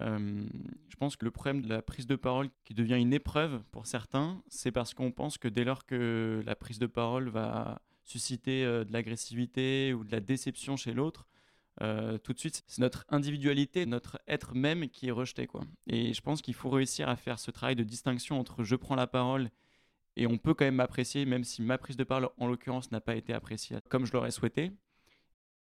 Euh, 0.00 0.46
je 0.88 0.96
pense 0.96 1.16
que 1.16 1.24
le 1.24 1.30
problème 1.30 1.62
de 1.62 1.68
la 1.68 1.82
prise 1.82 2.06
de 2.06 2.16
parole 2.16 2.48
qui 2.64 2.74
devient 2.74 2.98
une 2.98 3.12
épreuve 3.12 3.62
pour 3.70 3.86
certains, 3.86 4.42
c'est 4.48 4.72
parce 4.72 4.94
qu'on 4.94 5.12
pense 5.12 5.36
que 5.38 5.48
dès 5.48 5.64
lors 5.64 5.84
que 5.84 6.42
la 6.46 6.56
prise 6.56 6.78
de 6.78 6.86
parole 6.86 7.28
va 7.28 7.82
susciter 8.04 8.64
euh, 8.64 8.84
de 8.84 8.92
l'agressivité 8.92 9.92
ou 9.92 10.04
de 10.04 10.12
la 10.12 10.20
déception 10.20 10.76
chez 10.76 10.92
l'autre, 10.92 11.26
euh, 11.82 12.18
tout 12.18 12.32
de 12.32 12.38
suite, 12.38 12.62
c'est 12.66 12.80
notre 12.80 13.04
individualité, 13.08 13.86
notre 13.86 14.20
être 14.26 14.54
même 14.54 14.88
qui 14.88 15.08
est 15.08 15.12
rejeté. 15.12 15.46
Quoi. 15.46 15.62
Et 15.86 16.12
je 16.12 16.20
pense 16.20 16.42
qu'il 16.42 16.54
faut 16.54 16.70
réussir 16.70 17.08
à 17.08 17.16
faire 17.16 17.38
ce 17.38 17.50
travail 17.50 17.76
de 17.76 17.84
distinction 17.84 18.38
entre 18.38 18.62
je 18.62 18.76
prends 18.76 18.94
la 18.94 19.06
parole 19.06 19.50
et 20.16 20.26
on 20.26 20.36
peut 20.36 20.54
quand 20.54 20.66
même 20.66 20.76
m'apprécier, 20.76 21.24
même 21.24 21.44
si 21.44 21.62
ma 21.62 21.78
prise 21.78 21.96
de 21.96 22.04
parole, 22.04 22.28
en 22.38 22.46
l'occurrence, 22.46 22.90
n'a 22.92 23.00
pas 23.00 23.16
été 23.16 23.32
appréciée 23.32 23.76
comme 23.88 24.04
je 24.04 24.12
l'aurais 24.12 24.30
souhaité. 24.30 24.72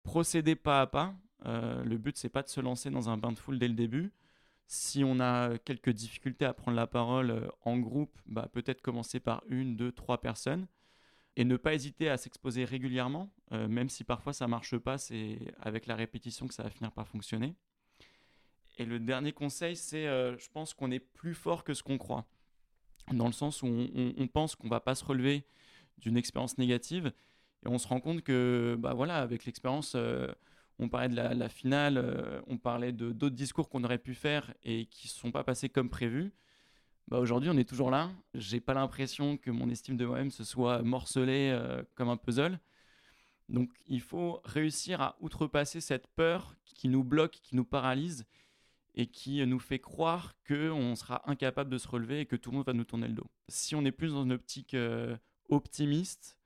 Procéder 0.04 0.54
pas 0.54 0.81
à 0.81 0.87
pas. 0.87 1.14
Euh, 1.46 1.83
le 1.85 1.98
but, 1.98 2.16
c'est 2.16 2.29
pas 2.29 2.42
de 2.42 2.48
se 2.48 2.61
lancer 2.61 2.90
dans 2.90 3.09
un 3.11 3.16
bain 3.16 3.33
de 3.33 3.38
foule 3.38 3.59
dès 3.59 3.68
le 3.68 3.74
début. 3.74 4.12
Si 4.66 5.03
on 5.05 5.18
a 5.20 5.57
quelques 5.59 5.90
difficultés 5.90 6.44
à 6.44 6.53
prendre 6.53 6.77
la 6.77 6.87
parole 6.87 7.31
euh, 7.31 7.48
en 7.64 7.79
groupe, 7.79 8.16
bah, 8.27 8.48
peut-être 8.53 8.83
commencer 8.83 9.20
par 9.20 9.42
une, 9.48 9.77
deux, 9.77 9.92
trois 9.92 10.20
personnes 10.20 10.66
et 11.37 11.44
ne 11.44 11.57
pas 11.57 11.74
hésiter 11.74 12.11
à 12.11 12.16
s'exposer 12.16 12.64
régulièrement, 12.64 13.31
euh, 13.53 13.68
même 13.68 13.88
si 13.88 14.05
parfois 14.05 14.33
ça 14.33 14.48
marche 14.48 14.77
pas, 14.77 14.98
c'est 14.98 15.38
avec 15.61 15.87
la 15.87 15.94
répétition 15.94 16.48
que 16.48 16.55
ça 16.55 16.64
va 16.64 16.70
finir 16.70 16.90
par 16.90 17.07
fonctionner. 17.07 17.55
Et 18.79 18.85
le 18.85 18.98
dernier 18.98 19.33
conseil, 19.33 19.77
c'est, 19.77 20.05
je 20.05 20.48
pense 20.51 20.72
qu'on 20.74 20.90
est 20.90 21.01
plus 21.01 21.35
fort 21.35 21.64
que 21.64 21.74
ce 21.74 21.83
qu'on 21.83 21.98
croit, 21.98 22.27
dans 23.12 23.27
le 23.27 23.33
sens 23.33 23.62
où 23.62 23.66
on, 23.66 24.29
pense 24.29 24.55
qu'on 24.55 24.68
va 24.68 24.79
pas 24.79 24.94
se 24.94 25.05
relever 25.05 25.44
d'une 25.98 26.16
expérience 26.16 26.59
négative, 26.59 27.12
et 27.64 27.68
on 27.68 27.79
se 27.79 27.88
rend 27.88 28.01
compte 28.01 28.22
que, 28.22 28.77
bah 28.79 28.94
voilà, 28.94 29.16
avec 29.16 29.44
l'expérience, 29.44 29.94
euh, 29.96 30.29
on 30.79 30.88
parlait 30.88 31.09
de 31.09 31.17
la, 31.17 31.49
finale, 31.49 32.43
on 32.47 32.57
parlait 32.57 32.93
de 32.93 33.11
d'autres 33.12 33.35
discours 33.35 33.69
qu'on 33.69 33.83
aurait 33.85 33.99
pu 33.99 34.14
faire 34.14 34.55
et 34.62 34.87
qui 34.87 35.09
ne 35.09 35.12
sont 35.12 35.33
pas 35.33 35.45
passés 35.45 35.69
comme 35.69 35.91
prévu. 35.91 36.33
Bah, 37.09 37.19
aujourd'hui, 37.19 37.49
on 37.49 37.57
est 37.57 37.69
toujours 37.69 37.91
là. 37.91 38.11
J'ai 38.35 38.61
pas 38.61 38.75
l'impression 38.75 39.38
que 39.38 39.51
mon 39.51 39.71
estime 39.71 39.97
de 39.97 40.05
moi-même 40.05 40.31
se 40.31 40.45
soit 40.45 40.83
morcelée 40.83 41.51
euh, 41.51 41.83
comme 41.95 42.11
un 42.11 42.19
puzzle. 42.19 42.61
Donc, 43.49 43.71
il 43.87 44.03
faut 44.03 44.43
réussir 44.45 45.01
à 45.01 45.17
outrepasser 45.21 45.81
cette 45.81 46.07
peur 46.09 46.55
qui 46.67 46.87
nous 46.88 47.03
bloque, 47.03 47.41
qui 47.43 47.57
nous 47.57 47.64
paralyse 47.64 48.27
et 48.95 49.07
qui 49.07 49.45
nous 49.47 49.59
fait 49.59 49.79
croire 49.79 50.35
qu'on 50.47 50.95
sera 50.97 51.23
incapable 51.31 51.71
de 51.71 51.79
se 51.79 51.88
relever 51.88 52.21
et 52.21 52.27
que 52.27 52.37
tout 52.37 52.51
le 52.51 52.59
monde 52.59 52.67
va 52.67 52.75
nous 52.75 52.85
tourner 52.85 53.09
le 53.09 53.14
dos. 53.14 53.27
Si 53.49 53.75
on 53.75 53.87
est 53.87 53.93
plus 53.93 54.12
dans 54.12 54.25
une 54.25 54.33
optique 54.33 54.75
euh, 54.75 55.17
optimiste, 55.49 56.38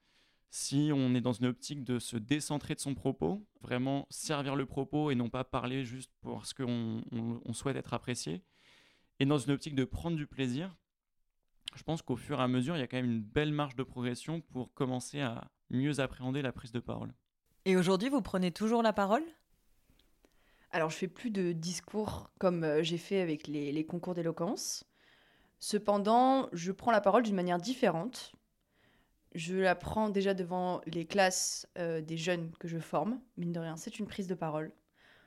si 0.55 0.91
on 0.95 1.15
est 1.15 1.23
dans 1.23 1.33
une 1.33 1.47
optique 1.47 1.83
de 1.83 1.99
se 1.99 2.19
décentrer 2.19 2.75
de 2.75 2.81
son 2.81 2.95
propos, 2.95 3.43
vraiment 3.62 4.07
servir 4.11 4.55
le 4.55 4.67
propos 4.67 5.11
et 5.11 5.15
non 5.15 5.31
pas 5.31 5.45
parler 5.45 5.83
juste 5.83 6.12
parce 6.21 6.53
qu'on 6.53 7.03
souhaite 7.55 7.77
être 7.77 7.95
apprécié, 7.95 8.45
et 9.19 9.25
dans 9.25 9.38
une 9.38 9.53
optique 9.53 9.75
de 9.75 9.87
prendre 9.87 10.15
du 10.15 10.27
plaisir, 10.27 10.77
je 11.75 11.83
pense 11.83 12.03
qu'au 12.03 12.17
fur 12.17 12.38
et 12.38 12.43
à 12.43 12.49
mesure, 12.49 12.77
il 12.77 12.81
y 12.81 12.83
a 12.83 12.87
quand 12.87 12.99
même 12.99 13.11
une 13.11 13.23
belle 13.23 13.51
marge 13.51 13.77
de 13.77 13.83
progression 13.83 14.43
pour 14.43 14.75
commencer 14.75 15.23
à 15.23 15.51
mieux 15.71 16.01
appréhender 16.01 16.43
la 16.43 16.53
prise 16.53 16.71
de 16.71 16.81
parole. 16.81 17.15
Et 17.65 17.79
aujourd'hui, 17.79 18.11
vous 18.11 18.21
prenez 18.21 18.51
toujours 18.53 18.83
la 18.83 18.93
parole? 18.93 19.25
Alors, 20.71 20.91
je 20.91 20.97
fais 20.97 21.09
plus 21.09 21.31
de 21.31 21.53
discours 21.53 22.31
comme 22.38 22.62
euh, 22.62 22.83
j'ai 22.83 22.99
fait 22.99 23.23
avec 23.23 23.47
les, 23.47 23.87
concours 23.87 24.12
d'éloquence. 24.12 24.85
Cependant, 25.61 26.51
je 26.53 26.73
prends 26.73 26.91
la 26.91 27.01
parole 27.01 27.23
d'une 27.23 27.37
manière 27.37 27.59
différente. 27.59 28.33
Je 29.35 29.57
la 29.57 29.75
prends 29.75 30.11
déjà 30.11 30.35
devant 30.35 30.81
les 30.87 31.07
classes 31.07 31.66
euh, 31.79 32.01
des 32.01 32.16
jeunes 32.16 32.53
que 32.61 32.68
je 32.68 32.79
forme. 32.79 33.21
Mine 33.37 33.53
de 33.53 33.61
rien, 33.61 33.77
c'est 33.77 33.99
une 33.99 34.07
prise 34.07 34.27
de 34.27 34.35
parole. 34.35 34.73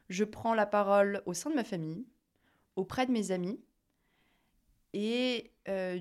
Je 0.10 0.24
prends 0.24 0.54
la 0.54 0.68
parole 0.68 1.24
au 1.26 1.34
sein 1.34 1.50
de 1.50 1.56
ma 1.56 1.63
famille, 1.63 2.06
auprès 2.76 3.08
de 3.08 3.12
mes 3.12 3.32
amis, 3.32 3.60
et 4.96 5.52
euh, 5.68 6.00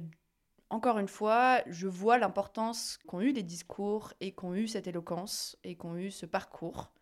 encore 0.71 1.01
une 1.01 1.09
fois, 1.09 1.63
je 1.67 1.89
vois 1.89 2.17
l'importance 2.17 2.99
qu'ont 3.09 3.21
eu 3.21 3.33
les 3.33 3.43
discours 3.43 4.13
et 4.21 4.31
qu'ont 4.31 4.55
eu 4.55 4.69
cette 4.69 4.87
éloquence 4.87 5.59
et 5.65 5.75
qu'ont 5.75 5.97
eu 5.97 6.13
ce 6.13 6.27
parcours. 6.27 6.93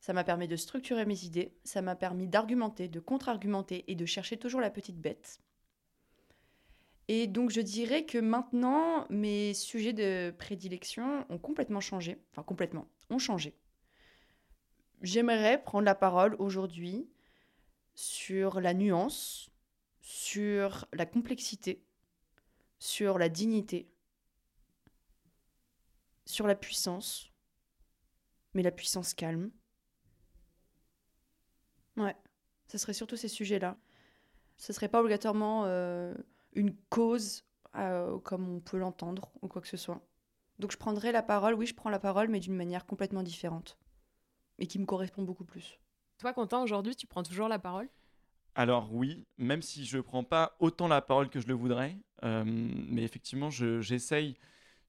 Ça 0.00 0.14
m'a 0.14 0.24
permis 0.24 0.48
de 0.48 0.56
structurer 0.56 1.04
mes 1.04 1.24
idées, 1.24 1.54
ça 1.64 1.82
m'a 1.82 1.96
permis 1.96 2.28
d'argumenter, 2.28 2.88
de 2.88 2.98
contre-argumenter 2.98 3.84
et 3.88 3.94
de 3.94 4.06
chercher 4.06 4.38
toujours 4.38 4.62
la 4.62 4.70
petite 4.70 4.98
bête. 4.98 5.40
Et 7.08 7.26
donc 7.26 7.50
je 7.50 7.62
dirais 7.62 8.04
que 8.04 8.18
maintenant, 8.18 9.06
mes 9.08 9.54
sujets 9.54 9.94
de 9.94 10.30
prédilection 10.38 11.24
ont 11.30 11.38
complètement 11.38 11.80
changé, 11.80 12.18
enfin 12.30 12.42
complètement, 12.42 12.86
ont 13.08 13.18
changé. 13.18 13.56
J'aimerais 15.00 15.62
prendre 15.62 15.86
la 15.86 15.94
parole 15.94 16.36
aujourd'hui 16.38 17.08
sur 17.94 18.60
la 18.60 18.74
nuance, 18.74 19.50
sur 20.02 20.86
la 20.92 21.06
complexité, 21.06 21.82
sur 22.78 23.18
la 23.18 23.30
dignité, 23.30 23.88
sur 26.26 26.46
la 26.46 26.54
puissance, 26.54 27.32
mais 28.52 28.62
la 28.62 28.70
puissance 28.70 29.14
calme. 29.14 29.50
Ouais, 31.96 32.16
ce 32.66 32.76
serait 32.76 32.92
surtout 32.92 33.16
ces 33.16 33.28
sujets-là. 33.28 33.78
Ce 34.58 34.72
serait 34.72 34.88
pas 34.88 35.00
obligatoirement 35.00 35.64
euh, 35.64 36.14
une 36.58 36.74
cause 36.90 37.44
euh, 37.76 38.18
comme 38.18 38.48
on 38.48 38.60
peut 38.60 38.78
l'entendre 38.78 39.30
ou 39.42 39.48
quoi 39.48 39.62
que 39.62 39.68
ce 39.68 39.76
soit. 39.76 40.00
Donc 40.58 40.72
je 40.72 40.76
prendrais 40.76 41.12
la 41.12 41.22
parole, 41.22 41.54
oui, 41.54 41.66
je 41.66 41.74
prends 41.74 41.90
la 41.90 42.00
parole, 42.00 42.28
mais 42.28 42.40
d'une 42.40 42.56
manière 42.56 42.84
complètement 42.84 43.22
différente 43.22 43.78
et 44.58 44.66
qui 44.66 44.78
me 44.80 44.84
correspond 44.84 45.22
beaucoup 45.22 45.44
plus. 45.44 45.78
Toi, 46.18 46.32
Quentin, 46.32 46.60
aujourd'hui, 46.60 46.96
tu 46.96 47.06
prends 47.06 47.22
toujours 47.22 47.46
la 47.46 47.60
parole? 47.60 47.88
Alors 48.56 48.92
oui, 48.92 49.24
même 49.36 49.62
si 49.62 49.84
je 49.84 49.98
ne 49.98 50.02
prends 50.02 50.24
pas 50.24 50.56
autant 50.58 50.88
la 50.88 51.00
parole 51.00 51.30
que 51.30 51.38
je 51.38 51.46
le 51.46 51.54
voudrais, 51.54 51.96
euh, 52.24 52.42
mais 52.44 53.04
effectivement, 53.04 53.50
j'essaye 53.50 54.36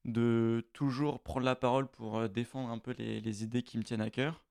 de 0.04 0.66
toujours 0.72 1.20
prendre 1.20 1.46
la 1.46 1.54
parole 1.54 1.86
pour 1.86 2.18
euh, 2.18 2.26
défendre 2.26 2.70
un 2.70 2.78
peu 2.78 2.92
les, 2.98 3.44
idées 3.44 3.62
qui 3.62 3.78
me 3.78 3.84
tiennent 3.84 4.00
à 4.00 4.10
cœur. 4.10 4.44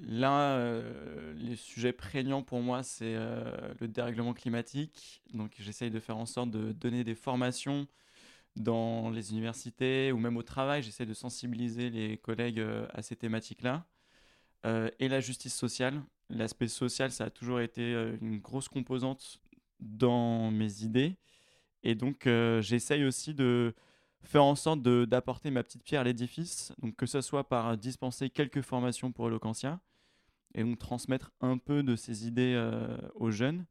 Là, 0.00 0.56
euh, 0.56 1.34
les 1.36 1.56
sujets 1.56 1.92
prégnants 1.92 2.42
pour 2.42 2.60
moi, 2.60 2.82
c'est 2.82 3.14
le 3.14 3.88
dérèglement 3.88 4.34
climatique. 4.34 5.22
Donc 5.32 5.54
j'essaye 5.58 5.90
de 5.90 6.00
faire 6.00 6.16
en 6.16 6.26
sorte 6.26 6.50
de 6.50 6.72
donner 6.72 7.04
des 7.04 7.14
formations 7.14 7.86
dans 8.56 9.10
les 9.10 9.32
universités 9.32 10.12
ou 10.12 10.18
même 10.18 10.36
au 10.36 10.42
travail. 10.42 10.82
J'essaie 10.82 11.06
de 11.06 11.14
sensibiliser 11.14 11.90
les 11.90 12.16
collègues 12.18 12.64
à 12.92 13.02
ces 13.02 13.16
thématiques-là. 13.16 13.86
et 14.64 15.08
la 15.08 15.20
justice 15.20 15.54
sociale 15.54 16.02
l'aspect 16.30 16.68
social, 16.68 17.10
ça 17.10 17.24
a 17.24 17.30
toujours 17.30 17.60
été 17.60 17.94
euh, 17.94 18.16
une 18.20 18.38
grosse 18.38 18.68
composante 18.68 19.40
dans 19.80 20.50
mes 20.50 20.82
idées. 20.82 21.16
Et 21.82 21.94
donc, 21.94 22.26
euh, 22.26 22.60
j'essaye 22.62 23.04
aussi 23.04 23.34
de 23.34 23.74
faire 24.26 24.44
en 24.44 24.54
sorte 24.54 24.82
d'apporter 24.82 25.50
ma 25.50 25.62
petite 25.62 25.82
pierre 25.82 26.02
à 26.02 26.04
l'édifice, 26.04 26.72
que 26.96 27.06
ce 27.06 27.20
soit 27.20 27.48
par 27.48 27.76
dispenser 27.76 28.30
quelques 28.30 28.62
formations 28.62 29.12
pour 29.12 29.28
Eloquentia, 29.28 29.80
et 30.54 30.62
donc 30.62 30.78
transmettre 30.78 31.32
un 31.40 31.58
peu 31.58 31.82
de 31.82 31.96
ces 31.96 32.26
idées 32.26 32.54
euh, 32.56 32.96
aux 33.14 33.30
jeunes, 33.30 33.64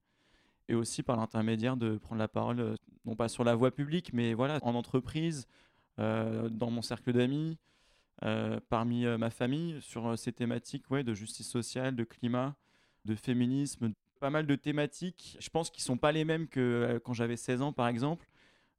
et 0.67 0.75
aussi 0.75 1.03
par 1.03 1.17
l'intermédiaire 1.17 1.77
de 1.77 1.97
prendre 1.97 2.19
la 2.19 2.27
parole, 2.27 2.75
non 3.05 3.15
pas 3.15 3.27
sur 3.27 3.43
la 3.43 3.55
voie 3.55 3.71
publique, 3.71 4.13
mais 4.13 4.33
voilà, 4.33 4.59
en 4.61 4.75
entreprise, 4.75 5.47
dans 5.97 6.69
mon 6.71 6.81
cercle 6.81 7.13
d'amis, 7.13 7.57
euh, 8.23 8.59
parmi 8.69 9.05
euh, 9.05 9.17
ma 9.17 9.29
famille 9.29 9.81
sur 9.81 10.07
euh, 10.07 10.15
ces 10.15 10.31
thématiques 10.31 10.89
ouais, 10.89 11.03
de 11.03 11.13
justice 11.13 11.49
sociale, 11.49 11.95
de 11.95 12.05
climat, 12.05 12.55
de 13.03 13.13
féminisme, 13.13 13.93
pas 14.21 14.29
mal 14.29 14.47
de 14.47 14.55
thématiques, 14.55 15.37
je 15.39 15.49
pense, 15.49 15.69
qui 15.69 15.81
sont 15.81 15.97
pas 15.97 16.13
les 16.13 16.23
mêmes 16.23 16.47
que 16.47 16.59
euh, 16.59 16.99
quand 16.99 17.13
j'avais 17.13 17.35
16 17.35 17.61
ans, 17.61 17.73
par 17.73 17.87
exemple. 17.87 18.25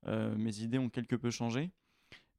Euh, 0.07 0.35
mes 0.37 0.61
idées 0.61 0.79
ont 0.79 0.89
quelque 0.89 1.17
peu 1.17 1.31
changé. 1.31 1.71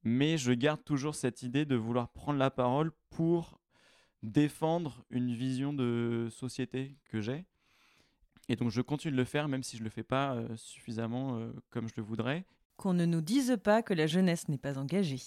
Mais 0.04 0.38
je 0.38 0.54
garde 0.54 0.84
toujours 0.84 1.15
cette 1.15 1.43
idée 1.43 1.65
de 1.65 1.76
vouloir 1.76 2.10
prendre 2.10 2.39
la 2.39 2.52
parole 2.52 2.91
pour 3.10 3.60
défendre 4.24 5.04
une 5.10 5.34
vision 5.34 5.74
de 5.74 6.28
société 6.32 6.96
que 7.10 7.20
j'ai. 7.20 7.46
Et 8.50 8.56
donc 8.56 8.70
je 8.72 8.82
continue 8.82 9.12
de 9.12 9.17
le 9.17 9.26
faire, 9.26 9.48
même 9.48 9.63
si 9.63 9.76
je 9.76 9.82
ne 9.82 9.86
le 9.86 9.89
fais 9.89 10.04
pas 10.04 10.36
euh, 10.36 10.56
suffisamment 10.56 11.39
comme 11.70 11.89
je 11.89 11.93
le 11.98 12.04
voudrais. 12.04 12.46
Qu'on 12.78 12.93
ne 12.93 13.06
nous 13.06 13.22
dise 13.22 13.58
pas 13.62 13.82
que 13.82 13.93
la 13.93 14.08
jeunesse 14.08 14.48
n'est 14.48 14.58
pas 14.58 14.78
engagée. 14.78 15.22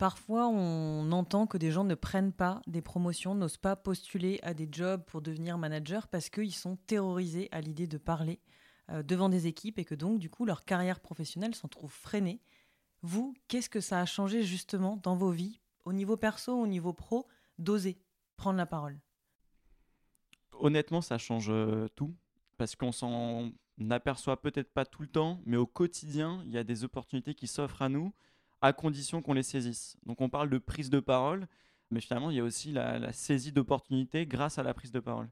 Parfois, 0.00 0.48
on 0.48 1.12
entend 1.12 1.46
que 1.46 1.58
des 1.58 1.70
gens 1.70 1.84
ne 1.84 1.94
prennent 1.94 2.32
pas 2.32 2.62
des 2.66 2.80
promotions, 2.80 3.34
n'osent 3.34 3.58
pas 3.58 3.76
postuler 3.76 4.40
à 4.42 4.54
des 4.54 4.66
jobs 4.72 5.04
pour 5.04 5.20
devenir 5.20 5.58
manager 5.58 6.08
parce 6.08 6.30
qu'ils 6.30 6.54
sont 6.54 6.76
terrorisés 6.86 7.50
à 7.52 7.60
l'idée 7.60 7.86
de 7.86 7.98
parler 7.98 8.40
euh, 8.42 8.60
devant 9.04 9.28
des 9.28 9.46
équipes 9.46 9.78
et 9.78 9.84
que 9.84 9.94
donc, 9.94 10.18
du 10.18 10.30
coup, 10.30 10.44
leur 10.44 10.64
carrière 10.64 11.00
professionnelle 11.00 11.54
s'en 11.54 11.68
trouve 11.68 11.92
freinée. 11.92 12.40
Vous, 13.02 13.34
qu'est-ce 13.48 13.70
que 13.70 13.80
ça 13.80 14.00
a 14.00 14.06
changé 14.06 14.42
justement 14.42 14.96
dans 14.96 15.16
vos 15.16 15.30
vies, 15.30 15.60
au 15.84 15.92
niveau 15.92 16.16
perso, 16.16 16.52
au 16.52 16.66
niveau 16.66 16.92
pro, 16.92 17.26
d'oser 17.58 17.98
prendre 18.36 18.58
la 18.58 18.66
parole? 18.66 18.98
Honnêtement, 20.52 21.00
ça 21.00 21.18
change 21.18 21.48
euh, 21.50 21.88
tout 21.94 22.14
parce 22.58 22.76
qu'on 22.76 22.92
s'en 22.92 23.52
aperçoit 23.88 24.42
peut-être 24.42 24.70
pas 24.70 24.84
tout 24.84 25.00
le 25.00 25.08
temps, 25.08 25.40
mais 25.46 25.56
au 25.56 25.66
quotidien, 25.66 26.42
il 26.44 26.52
y 26.52 26.58
a 26.58 26.64
des 26.64 26.84
opportunités 26.84 27.34
qui 27.34 27.46
s'offrent 27.46 27.80
à 27.80 27.88
nous 27.88 28.12
à 28.60 28.74
condition 28.74 29.22
qu'on 29.22 29.32
les 29.32 29.42
saisisse. 29.42 29.96
Donc 30.04 30.20
on 30.20 30.28
parle 30.28 30.50
de 30.50 30.58
prise 30.58 30.90
de 30.90 31.00
parole, 31.00 31.46
mais 31.90 32.00
finalement 32.00 32.30
il 32.30 32.36
y 32.36 32.40
a 32.40 32.44
aussi 32.44 32.72
la, 32.72 33.12
saisie 33.12 33.52
d'opportunités 33.52 34.26
grâce 34.26 34.58
à 34.58 34.62
la 34.62 34.74
prise 34.74 34.92
de 34.92 35.00
parole. 35.00 35.30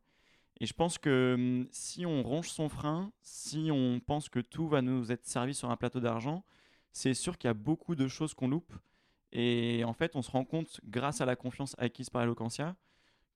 Et 0.60 0.66
je 0.66 0.74
pense 0.74 0.98
que 0.98 1.34
hum, 1.34 1.68
si 1.70 2.06
on 2.06 2.22
ronge 2.22 2.48
son 2.48 2.68
frein, 2.68 3.12
si 3.22 3.70
on 3.72 4.00
pense 4.00 4.28
que 4.28 4.40
tout 4.40 4.68
va 4.68 4.82
nous 4.82 5.12
être 5.12 5.26
servi 5.26 5.54
sur 5.54 5.70
un 5.70 5.76
plateau 5.76 6.00
d'argent, 6.00 6.44
c'est 6.92 7.14
sûr 7.14 7.38
qu'il 7.38 7.48
y 7.48 7.50
a 7.50 7.54
beaucoup 7.54 7.94
de 7.94 8.08
choses 8.08 8.34
qu'on 8.34 8.48
loupe. 8.48 8.74
Et 9.32 9.84
en 9.84 9.92
fait, 9.92 10.16
on 10.16 10.22
se 10.22 10.30
rend 10.30 10.44
compte, 10.44 10.80
grâce 10.84 11.20
à 11.20 11.26
la 11.26 11.36
confiance 11.36 11.74
acquise 11.78 12.10
par 12.10 12.22
Eloquentia, 12.22 12.76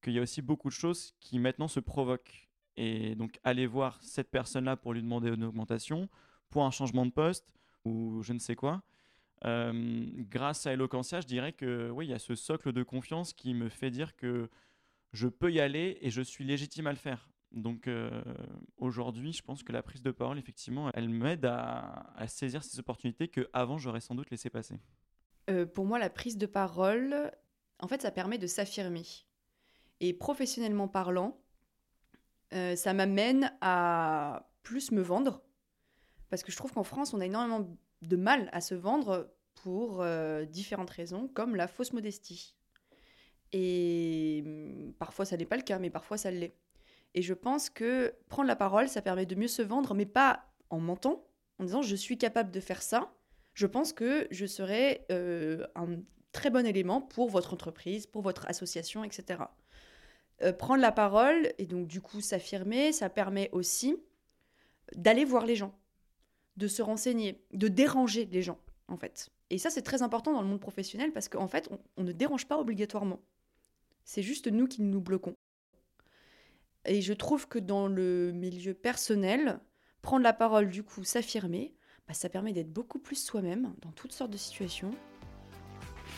qu'il 0.02 0.14
y 0.14 0.18
a 0.18 0.22
aussi 0.22 0.42
beaucoup 0.42 0.68
de 0.68 0.74
choses 0.74 1.14
qui 1.20 1.38
maintenant 1.38 1.68
se 1.68 1.80
provoquent. 1.80 2.48
Et 2.76 3.14
donc, 3.14 3.38
aller 3.44 3.66
voir 3.66 4.02
cette 4.02 4.30
personne-là 4.30 4.76
pour 4.76 4.94
lui 4.94 5.02
demander 5.02 5.28
une 5.28 5.44
augmentation, 5.44 6.08
pour 6.50 6.64
un 6.64 6.70
changement 6.70 7.04
de 7.06 7.12
poste, 7.12 7.52
ou 7.84 8.22
je 8.22 8.32
ne 8.32 8.38
sais 8.38 8.56
quoi, 8.56 8.82
euh, 9.44 10.06
grâce 10.30 10.66
à 10.66 10.72
Eloquentia, 10.72 11.20
je 11.20 11.26
dirais 11.26 11.52
que 11.52 11.90
oui, 11.90 12.06
il 12.06 12.10
y 12.10 12.14
a 12.14 12.18
ce 12.18 12.34
socle 12.34 12.72
de 12.72 12.82
confiance 12.82 13.32
qui 13.32 13.54
me 13.54 13.68
fait 13.68 13.90
dire 13.90 14.16
que 14.16 14.48
je 15.12 15.28
peux 15.28 15.52
y 15.52 15.60
aller 15.60 15.98
et 16.00 16.10
je 16.10 16.22
suis 16.22 16.44
légitime 16.44 16.86
à 16.86 16.92
le 16.92 16.98
faire. 16.98 17.28
Donc 17.52 17.86
euh, 17.86 18.22
aujourd'hui, 18.78 19.32
je 19.32 19.42
pense 19.42 19.62
que 19.62 19.72
la 19.72 19.82
prise 19.82 20.02
de 20.02 20.10
parole, 20.10 20.38
effectivement, 20.38 20.90
elle 20.94 21.08
m'aide 21.08 21.44
à, 21.44 22.14
saisir 22.26 22.64
ces 22.64 22.78
opportunités 22.78 23.28
que 23.28 23.48
avant 23.52 23.78
j'aurais 23.78 24.00
sans 24.00 24.14
doute 24.14 24.30
laissé 24.30 24.48
passer. 24.48 24.80
Euh, 25.50 25.66
pour 25.66 25.84
moi, 25.84 25.98
la 25.98 26.08
prise 26.08 26.38
de 26.38 26.46
parole, 26.46 27.30
en 27.78 27.88
fait, 27.88 28.00
ça 28.00 28.10
permet 28.10 28.38
de 28.38 28.46
s'affirmer. 28.46 29.04
Et 30.00 30.12
professionnellement 30.14 30.88
parlant, 30.88 31.38
ça 32.50 32.92
m'amène 32.92 33.50
à 33.62 34.50
plus 34.62 34.92
me 34.92 35.00
vendre. 35.00 35.42
Parce 36.28 36.42
que 36.42 36.52
je 36.52 36.56
trouve 36.56 36.72
qu'en 36.72 36.84
France, 36.84 37.14
on 37.14 37.20
a 37.20 37.26
énormément 37.26 37.76
de 38.02 38.16
mal 38.16 38.48
à 38.52 38.60
se 38.60 38.74
vendre 38.74 39.32
pour 39.54 40.02
euh, 40.02 40.44
différentes 40.44 40.90
raisons, 40.90 41.28
comme 41.28 41.56
la 41.56 41.68
fausse 41.68 41.92
modestie. 41.92 42.56
Et 43.52 44.42
hum, 44.46 44.92
parfois 44.98 45.24
ça 45.24 45.36
n'est 45.36 45.46
pas 45.46 45.56
le 45.56 45.62
cas, 45.62 45.78
mais 45.78 45.90
parfois 45.90 46.16
ça 46.16 46.30
l'est. 46.30 46.54
Et 47.14 47.22
je 47.22 47.34
pense 47.34 47.68
que 47.68 48.14
prendre 48.28 48.48
la 48.48 48.56
parole, 48.56 48.88
ça 48.88 49.02
permet 49.02 49.26
de 49.26 49.34
mieux 49.34 49.48
se 49.48 49.62
vendre, 49.62 49.94
mais 49.94 50.06
pas 50.06 50.46
en 50.70 50.80
mentant, 50.80 51.24
en 51.58 51.64
disant 51.64 51.82
je 51.82 51.96
suis 51.96 52.18
capable 52.18 52.50
de 52.50 52.60
faire 52.60 52.82
ça. 52.82 53.12
Je 53.54 53.66
pense 53.66 53.92
que 53.92 54.26
je 54.30 54.46
serai 54.46 55.04
euh, 55.12 55.66
un 55.74 55.98
très 56.32 56.48
bon 56.48 56.66
élément 56.66 57.02
pour 57.02 57.28
votre 57.28 57.52
entreprise, 57.52 58.06
pour 58.06 58.22
votre 58.22 58.46
association, 58.48 59.04
etc. 59.04 59.40
Euh, 60.42 60.54
prendre 60.54 60.80
la 60.80 60.92
parole 60.92 61.52
et 61.58 61.66
donc 61.66 61.86
du 61.86 62.00
coup 62.00 62.22
s'affirmer, 62.22 62.92
ça 62.92 63.10
permet 63.10 63.50
aussi 63.52 63.96
d'aller 64.94 65.26
voir 65.26 65.44
les 65.44 65.56
gens 65.56 65.74
de 66.56 66.68
se 66.68 66.82
renseigner, 66.82 67.42
de 67.52 67.68
déranger 67.68 68.26
les 68.26 68.42
gens, 68.42 68.58
en 68.88 68.96
fait. 68.96 69.30
Et 69.50 69.58
ça, 69.58 69.70
c'est 69.70 69.82
très 69.82 70.02
important 70.02 70.32
dans 70.32 70.42
le 70.42 70.48
monde 70.48 70.60
professionnel 70.60 71.12
parce 71.12 71.28
qu'en 71.28 71.48
fait, 71.48 71.68
on, 71.96 72.02
ne 72.02 72.12
dérange 72.12 72.46
pas 72.46 72.58
obligatoirement. 72.58 73.20
C'est 74.04 74.22
juste 74.22 74.48
nous 74.48 74.66
qui 74.66 74.82
nous 74.82 75.00
bloquons. 75.00 75.34
Et 76.84 77.00
je 77.00 77.12
trouve 77.12 77.46
que 77.46 77.58
dans 77.58 77.86
le 77.86 78.32
milieu 78.32 78.74
personnel, 78.74 79.60
prendre 80.02 80.24
la 80.24 80.32
parole, 80.32 80.68
du 80.68 80.82
coup, 80.82 81.04
s'affirmer, 81.04 81.74
bah, 82.08 82.14
ça 82.14 82.28
permet 82.28 82.52
d'être 82.52 82.72
beaucoup 82.72 82.98
plus 82.98 83.16
soi-même 83.16 83.74
dans 83.82 83.92
toutes 83.92 84.12
sortes 84.12 84.32
de 84.32 84.36
situations. 84.36 84.90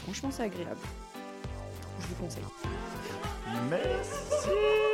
Franchement, 0.05 0.31
c'est 0.31 0.45
agréable. 0.45 0.81
Je 2.01 2.07
vous 2.07 2.15
conseille. 2.17 2.43
Merci 3.71 4.85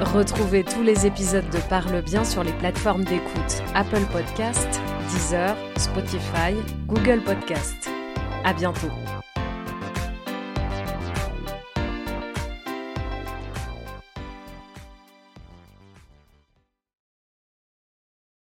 Retrouvez 0.00 0.62
tous 0.62 0.82
les 0.82 1.06
épisodes 1.06 1.48
de 1.50 1.58
Parle 1.68 2.02
bien 2.02 2.24
sur 2.24 2.44
les 2.44 2.52
plateformes 2.52 3.04
d'écoute 3.04 3.62
Apple 3.74 4.04
Podcast, 4.12 4.80
Deezer, 5.16 5.56
Spotify, 5.78 6.54
Google 6.86 7.22
Podcast. 7.24 7.88
À 8.44 8.52
bientôt. 8.52 9.05